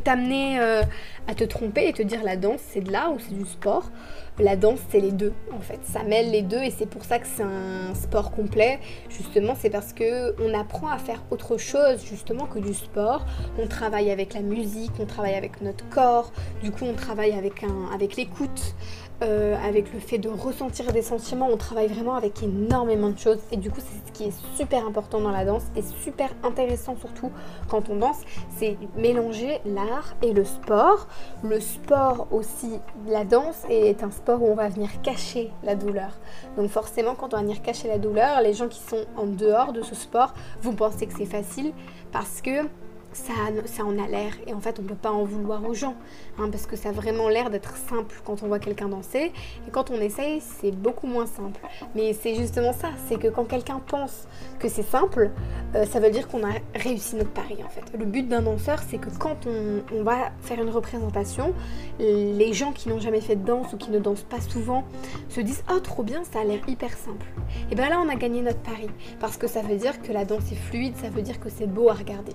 t'amener 0.04 0.60
euh, 0.60 0.82
à 1.28 1.36
te 1.36 1.43
tromper 1.43 1.89
et 1.89 1.93
te 1.93 2.02
dire 2.02 2.23
la 2.23 2.38
danse 2.38 2.62
c'est 2.69 2.82
de 2.82 2.91
l'art 2.91 3.13
ou 3.13 3.19
c'est 3.19 3.38
du 3.38 3.45
sport. 3.45 3.91
La 4.39 4.56
danse 4.56 4.80
c'est 4.89 5.02
les 5.02 5.12
deux 5.12 5.34
en 5.54 5.60
fait, 5.60 5.80
ça 5.84 6.04
mêle 6.04 6.32
les 6.32 6.41
deux 6.41 6.62
et 6.62 6.71
c'est 6.71 6.86
pour 6.86 7.04
ça 7.04 7.19
que 7.19 7.28
c'est 7.28 7.43
un 7.43 7.93
sport 7.93 8.32
complet. 8.32 8.80
Justement, 9.10 9.54
c'est 9.60 9.69
parce 9.69 9.91
que 9.91 10.34
on 10.41 10.58
apprend 10.58 10.88
à 10.88 10.97
faire 10.97 11.21
autre 11.30 11.58
chose 11.58 12.04
justement 12.06 12.45
que 12.45 12.60
du 12.60 12.73
sport. 12.73 13.26
On 13.60 13.67
travaille 13.67 14.12
avec 14.12 14.34
la 14.34 14.41
musique, 14.41 14.93
on 14.99 15.06
travaille 15.06 15.36
avec 15.36 15.62
notre 15.62 15.88
corps, 15.89 16.32
du 16.63 16.71
coup 16.71 16.86
on 16.86 16.93
travaille 16.93 17.34
avec, 17.34 17.63
un, 17.63 17.93
avec 17.93 18.15
l'écoute. 18.15 18.76
Euh, 19.23 19.55
avec 19.63 19.93
le 19.93 19.99
fait 19.99 20.17
de 20.17 20.27
ressentir 20.27 20.91
des 20.91 21.01
sentiments, 21.01 21.47
on 21.49 21.55
travaille 21.55 21.88
vraiment 21.88 22.15
avec 22.15 22.43
énormément 22.43 23.09
de 23.09 23.17
choses 23.17 23.39
et 23.53 23.57
du 23.57 23.69
coup 23.71 23.79
c'est 23.79 24.05
ce 24.05 24.12
qui 24.12 24.25
est 24.25 24.57
super 24.57 24.86
important 24.86 25.21
dans 25.21 25.31
la 25.31 25.45
danse 25.45 25.63
et 25.77 25.81
super 25.81 26.29
intéressant 26.43 26.97
surtout 26.97 27.31
quand 27.69 27.89
on 27.89 27.95
danse, 27.95 28.19
c'est 28.57 28.77
mélanger 28.97 29.62
l'art 29.65 30.15
et 30.21 30.33
le 30.33 30.43
sport. 30.43 31.07
Le 31.41 31.62
sport 31.62 32.27
aussi, 32.31 32.79
la 33.07 33.23
danse 33.23 33.63
est 33.69 34.03
un 34.03 34.12
sport 34.12 34.43
où 34.43 34.47
on 34.47 34.55
va 34.55 34.67
venir 34.67 34.89
cacher 35.01 35.51
la 35.63 35.75
douleur. 35.75 36.12
Donc 36.57 36.69
forcément 36.69 37.15
quand 37.15 37.33
on 37.33 37.38
va 37.38 37.43
venir 37.43 37.62
cacher 37.62 37.88
la 37.88 37.99
douleur, 37.99 38.41
les 38.41 38.53
gens 38.53 38.67
qui 38.67 38.81
sont 38.81 39.05
en 39.15 39.25
dehors 39.25 39.71
de 39.71 39.83
ce 39.83 39.95
sport 39.95 40.33
vont 40.62 40.73
penser 40.73 41.07
que 41.07 41.13
c'est 41.17 41.25
facile 41.25 41.71
parce 42.12 42.41
que 42.41 42.67
ça, 43.15 43.84
en 43.84 43.97
a 43.97 44.08
l'air. 44.08 44.34
Et 44.47 44.54
en 44.54 44.60
fait 44.60 44.80
on 44.80 44.84
peut 44.84 44.95
pas 44.95 45.12
en 45.12 45.23
vouloir 45.23 45.63
aux 45.65 45.73
gens 45.73 45.95
hein, 46.39 46.49
parce 46.52 46.65
que 46.65 46.76
ça 46.76 46.89
a 46.89 46.91
vraiment 46.91 47.30
l'air 47.30 47.49
d'être 47.49 47.76
simple 47.78 48.21
quand 48.23 48.43
on 48.43 48.47
voit 48.47 48.60
quelqu'un 48.60 48.89
danser. 48.89 49.32
Et 49.67 49.71
quand 49.71 49.91
on 49.91 49.99
essaye 49.99 50.41
c'est 50.41 50.71
beaucoup 50.71 51.08
moins 51.08 51.26
simple. 51.26 51.60
Mais 51.95 52.13
c'est 52.13 52.36
justement 52.36 52.73
ça 52.73 52.89
c'est 53.08 53.19
que 53.19 53.28
quand 53.28 53.45
quelqu'un 53.45 53.82
pense 53.86 54.28
que 54.60 54.67
c'est 54.67 54.84
simple 54.84 55.32
euh, 55.76 55.86
ça 55.86 55.99
veut 55.99 56.12
dire 56.12 56.28
qu'on 56.28 56.43
a 56.43 56.54
réussi 56.76 57.15
notre 57.15 57.32
pari 57.32 57.58
en 57.65 57.69
fait. 57.69 57.97
Le 57.97 58.06
but 58.06 58.28
d'un 58.28 58.41
danseur 58.41 58.80
c'est 58.88 58.97
que 58.97 59.10
quand 59.17 59.47
on, 59.47 59.82
on, 59.95 60.04
va 60.04 60.32
faire 60.41 60.62
une 60.62 60.69
représentation 60.69 61.54
les 61.99 62.54
gens 62.54 62.71
qui 62.71 62.89
n'ont 62.89 62.99
jamais 62.99 63.21
fait 63.21 63.36
de 63.36 63.45
danse 63.45 63.73
ou 63.73 63.78
qui 63.78 63.91
ne 63.91 63.99
dansent 63.99 64.23
pas 64.23 64.41
souvent 64.41 64.84
se 65.30 65.41
disent 65.41 65.63
oh 65.73 65.80
trop 65.80 66.04
bien 66.04 66.23
ça 66.23 66.39
a 66.39 66.43
l'air 66.43 66.62
hyper 66.67 66.91
simple. 66.97 67.26
Et 67.71 67.76
bien 67.76 67.89
là 67.89 68.02
on 68.04 68.10
a 68.10 68.15
gagné 68.15 68.41
notre 68.41 68.60
pari 68.60 68.89
parce 69.19 69.38
que 69.38 69.47
ça 69.47 69.62
veut 69.62 69.76
dire 69.76 70.02
que 70.02 70.12
la 70.12 70.26
danse 70.26 70.52
est 70.52 70.56
fluide 70.56 70.95
ça 70.97 71.10
veut 71.10 71.21
dire 71.21 71.39
que 71.39 71.49
c'est 71.49 71.67
beau 71.67 71.89
à 71.89 71.93
regarder 71.93 72.34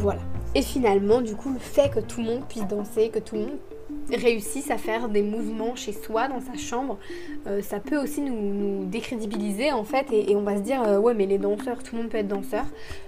voilà. 0.00 0.20
Et 0.54 0.62
finalement, 0.62 1.20
du 1.20 1.36
coup, 1.36 1.52
le 1.52 1.58
fait 1.58 1.90
que 1.90 2.00
tout 2.00 2.20
le 2.20 2.26
monde 2.26 2.44
puisse 2.48 2.66
danser, 2.66 3.10
que 3.10 3.18
tout 3.18 3.34
le 3.36 3.42
monde 3.42 3.58
réussisse 4.12 4.70
à 4.70 4.78
faire 4.78 5.08
des 5.08 5.22
mouvements 5.22 5.76
chez 5.76 5.92
soi, 5.92 6.26
dans 6.26 6.40
sa 6.40 6.56
chambre, 6.56 6.98
euh, 7.46 7.60
ça 7.60 7.80
peut 7.80 7.98
aussi 7.98 8.22
nous, 8.22 8.86
décrédibiliser 8.86 9.72
en 9.72 9.84
fait 9.84 10.06
et, 10.10 10.34
on 10.34 10.42
va 10.42 10.56
se 10.56 10.62
dire 10.62 10.82
euh, 10.82 10.98
ouais 10.98 11.14
mais 11.14 11.26
les 11.26 11.38
danseurs, 11.38 11.82
tout 11.82 11.94
le 11.94 12.02
monde 12.02 12.10
peut 12.10 12.18
être 12.18 12.28
danseur. 12.28 12.64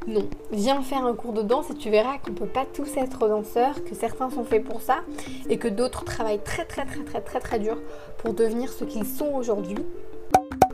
Non, 0.06 0.28
viens 0.52 0.82
faire 0.82 1.04
un 1.04 1.14
cours 1.14 1.32
de 1.32 1.42
danse 1.42 1.70
et 1.70 1.74
tu 1.74 1.90
verras 1.90 2.18
qu'on 2.18 2.34
peut 2.34 2.46
pas 2.46 2.66
tous 2.66 2.96
être 2.96 3.26
danseurs, 3.26 3.82
que 3.84 3.94
certains 3.94 4.30
sont 4.30 4.44
faits 4.44 4.64
pour 4.64 4.80
ça 4.80 4.98
et 5.48 5.56
que 5.56 5.68
d'autres 5.68 6.04
travaillent 6.04 6.44
très 6.44 6.64
très 6.66 6.84
très 6.84 7.02
très 7.02 7.20
très 7.20 7.40
très 7.40 7.58
dur 7.58 7.78
pour 8.18 8.34
devenir 8.34 8.70
ce 8.70 8.84
qu'ils 8.84 9.06
sont 9.06 9.32
aujourd'hui 9.34 9.78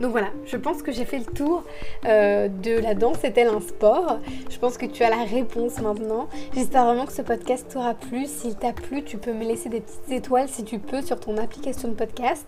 donc 0.00 0.12
voilà, 0.12 0.28
je 0.46 0.56
pense 0.56 0.82
que 0.82 0.92
j'ai 0.92 1.04
fait 1.04 1.18
le 1.18 1.24
tour 1.24 1.64
euh, 2.04 2.48
de 2.48 2.78
la 2.78 2.94
danse 2.94 3.24
est-elle 3.24 3.48
un 3.48 3.60
sport? 3.60 4.18
Je 4.48 4.58
pense 4.58 4.78
que 4.78 4.86
tu 4.86 5.02
as 5.02 5.10
la 5.10 5.24
réponse 5.24 5.80
maintenant. 5.80 6.28
J'espère 6.54 6.84
vraiment 6.84 7.04
que 7.04 7.12
ce 7.12 7.22
podcast 7.22 7.66
t'aura 7.72 7.94
plu. 7.94 8.26
S'il 8.26 8.54
t'a 8.54 8.72
plu, 8.72 9.02
tu 9.02 9.18
peux 9.18 9.32
me 9.32 9.44
laisser 9.44 9.68
des 9.68 9.80
petites 9.80 10.10
étoiles 10.10 10.48
si 10.48 10.62
tu 10.62 10.78
peux 10.78 11.02
sur 11.02 11.18
ton 11.18 11.36
application 11.36 11.88
de 11.88 11.94
podcast 11.94 12.46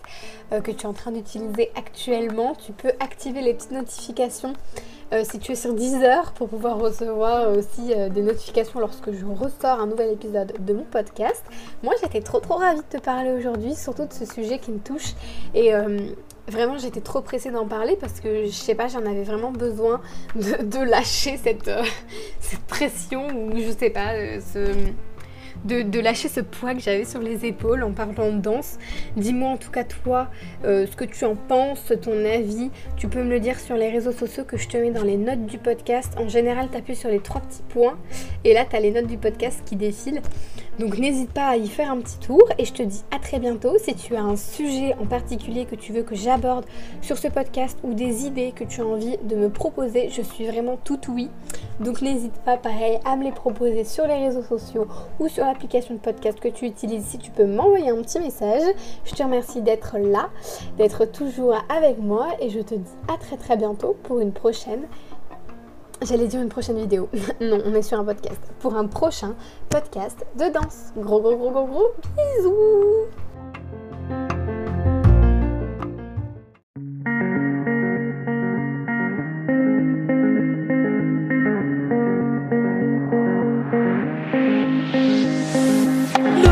euh, 0.53 0.61
que 0.61 0.71
tu 0.71 0.83
es 0.83 0.87
en 0.87 0.93
train 0.93 1.11
d'utiliser 1.11 1.73
actuellement. 1.77 2.55
Tu 2.55 2.73
peux 2.73 2.93
activer 3.01 3.41
les 3.41 3.55
petites 3.55 3.73
notifications 3.73 4.53
euh, 5.13 5.25
si 5.25 5.41
tu 5.41 5.51
es 5.51 5.57
sur 5.57 5.75
Deezer 5.75 6.33
pour 6.35 6.49
pouvoir 6.49 6.79
recevoir 6.79 7.51
aussi 7.51 7.93
des 8.11 8.23
notifications 8.23 8.79
lorsque 8.79 9.11
je 9.11 9.25
ressors 9.27 9.81
un 9.81 9.89
nouvel 9.89 10.13
épisode 10.13 10.53
de 10.61 10.73
mon 10.73 10.85
podcast. 10.85 11.43
Moi 11.83 11.95
j'étais 12.01 12.21
trop 12.21 12.39
trop 12.39 12.55
ravie 12.55 12.79
de 12.79 12.99
te 12.99 13.03
parler 13.03 13.33
aujourd'hui, 13.33 13.75
surtout 13.75 14.07
de 14.07 14.13
ce 14.13 14.25
sujet 14.25 14.61
qui 14.61 14.71
me 14.71 14.79
touche 14.79 15.15
et 15.53 15.73
vraiment 16.51 16.79
j'étais 16.79 17.01
trop 17.01 17.21
pressée 17.21 17.51
d'en 17.51 17.67
parler 17.67 17.97
parce 18.01 18.21
que 18.21 18.45
je 18.45 18.51
sais 18.51 18.75
pas, 18.75 18.89
j'en 18.89 19.07
avais 19.07 19.23
vraiment 19.23 19.51
besoin 19.51 20.01
de, 20.35 20.85
lâcher 20.85 21.37
cette, 21.37 21.71
cette 22.41 22.61
pression 22.63 23.27
ou 23.29 23.57
je 23.57 23.71
sais 23.71 23.91
pas, 23.91 24.15
ce 24.41 24.73
de, 25.65 26.01
lâcher 26.01 26.29
ce 26.29 26.41
poids 26.41 26.75
que 26.75 26.81
j'avais 26.81 27.05
sur 27.05 27.21
les 27.21 27.45
épaules 27.47 27.83
en 27.83 27.93
parlant 27.93 28.33
de 28.33 28.41
danse. 28.41 28.79
Dis-moi 29.17 29.51
en 29.51 29.57
tout 29.57 29.71
cas 29.71 29.85
toi 29.85 30.29
euh, 30.65 30.87
ce 30.87 30.97
que 30.97 31.05
tu 31.05 31.25
en 31.25 31.37
penses, 31.37 31.93
ton 32.03 32.25
avis. 32.25 32.71
Tu 32.97 33.09
peux 33.09 33.23
me 33.23 33.31
le 33.31 33.41
dire 33.41 33.59
sur 33.59 33.77
les 33.77 33.91
réseaux 33.91 34.13
sociaux 34.13 34.45
que 34.45 34.57
je 34.57 34.69
te 34.69 34.77
mets 34.77 34.91
dans 34.91 35.05
les 35.05 35.17
notes 35.17 35.47
du 35.47 35.59
podcast. 35.59 36.13
En 36.19 36.29
général, 36.29 36.69
tu 36.71 36.79
appuies 36.79 36.97
sur 36.97 37.11
les 37.11 37.21
trois 37.21 37.41
petits 37.41 37.63
points 37.69 37.99
et 38.45 38.55
là, 38.55 38.65
tu 38.69 38.77
as 38.77 38.81
les 38.81 38.91
notes 38.91 39.07
du 39.07 39.19
podcast 39.19 39.63
qui 39.65 39.77
défilent. 39.77 40.23
Donc 40.79 40.97
n'hésite 40.97 41.31
pas 41.31 41.49
à 41.49 41.57
y 41.57 41.69
faire 41.69 41.91
un 41.91 41.99
petit 41.99 42.19
tour 42.19 42.43
et 42.57 42.65
je 42.65 42.73
te 42.73 42.83
dis 42.83 43.03
à 43.11 43.19
très 43.19 43.39
bientôt. 43.39 43.77
Si 43.79 43.95
tu 43.95 44.17
as 44.17 44.23
un 44.23 44.37
sujet 44.37 44.95
en 44.99 45.05
particulier 45.05 45.67
que 45.67 45.75
tu 45.75 45.93
veux 45.93 46.03
que 46.03 46.15
j'aborde 46.15 46.65
sur 47.03 47.19
ce 47.19 47.29
podcast 47.29 47.79
ou 47.83 47.93
des 47.93 48.25
idées 48.25 48.53
que 48.57 48.65
tu 48.65 48.81
as 48.81 48.87
envie 48.87 49.19
de 49.25 49.37
me 49.37 49.51
proposer, 49.51 50.09
je 50.09 50.23
suis 50.23 50.47
vraiment 50.47 50.79
tout 50.83 50.99
oui. 51.11 51.29
Donc 51.81 52.03
n'hésite 52.03 52.35
pas 52.45 52.59
pareil 52.59 53.01
à 53.05 53.17
me 53.17 53.25
les 53.25 53.33
proposer 53.33 53.85
sur 53.85 54.07
les 54.07 54.27
réseaux 54.27 54.43
sociaux 54.43 54.87
ou 55.19 55.29
sur 55.29 55.45
l'application 55.45 55.95
de 55.95 56.01
podcast 56.01 56.39
que 56.39 56.49
tu 56.49 56.67
utilises 56.67 57.05
si 57.05 57.19
tu 57.19 57.31
peux 57.31 57.47
m'envoyer 57.47 57.91
un 57.91 58.01
petit 58.03 58.21
message. 58.21 58.63
Je 59.05 59.15
te 59.15 59.23
remercie 59.23 59.63
d'être 59.63 59.97
là, 59.99 60.29
d'être 60.77 61.07
toujours 61.07 61.55
avec 61.69 61.99
moi 61.99 62.29
et 62.41 62.51
je 62.51 62.61
te 62.61 62.75
dis 62.75 62.93
à 63.09 63.17
très 63.17 63.37
très 63.37 63.57
bientôt 63.57 63.97
pour 64.03 64.21
une 64.21 64.33
prochaine 64.33 64.83
J'allais 66.03 66.29
dire 66.29 66.41
une 66.41 66.49
prochaine 66.49 66.79
vidéo. 66.79 67.11
non, 67.43 67.59
on 67.67 67.75
est 67.75 67.83
sur 67.83 67.99
un 68.01 68.05
podcast. 68.05 68.41
Pour 68.61 68.75
un 68.75 68.87
prochain 68.87 69.35
podcast 69.69 70.25
de 70.39 70.51
danse. 70.51 70.93
Gros 70.97 71.21
gros 71.21 71.37
gros 71.37 71.51
gros 71.51 71.67
gros 71.67 71.89
bisous 72.17 73.07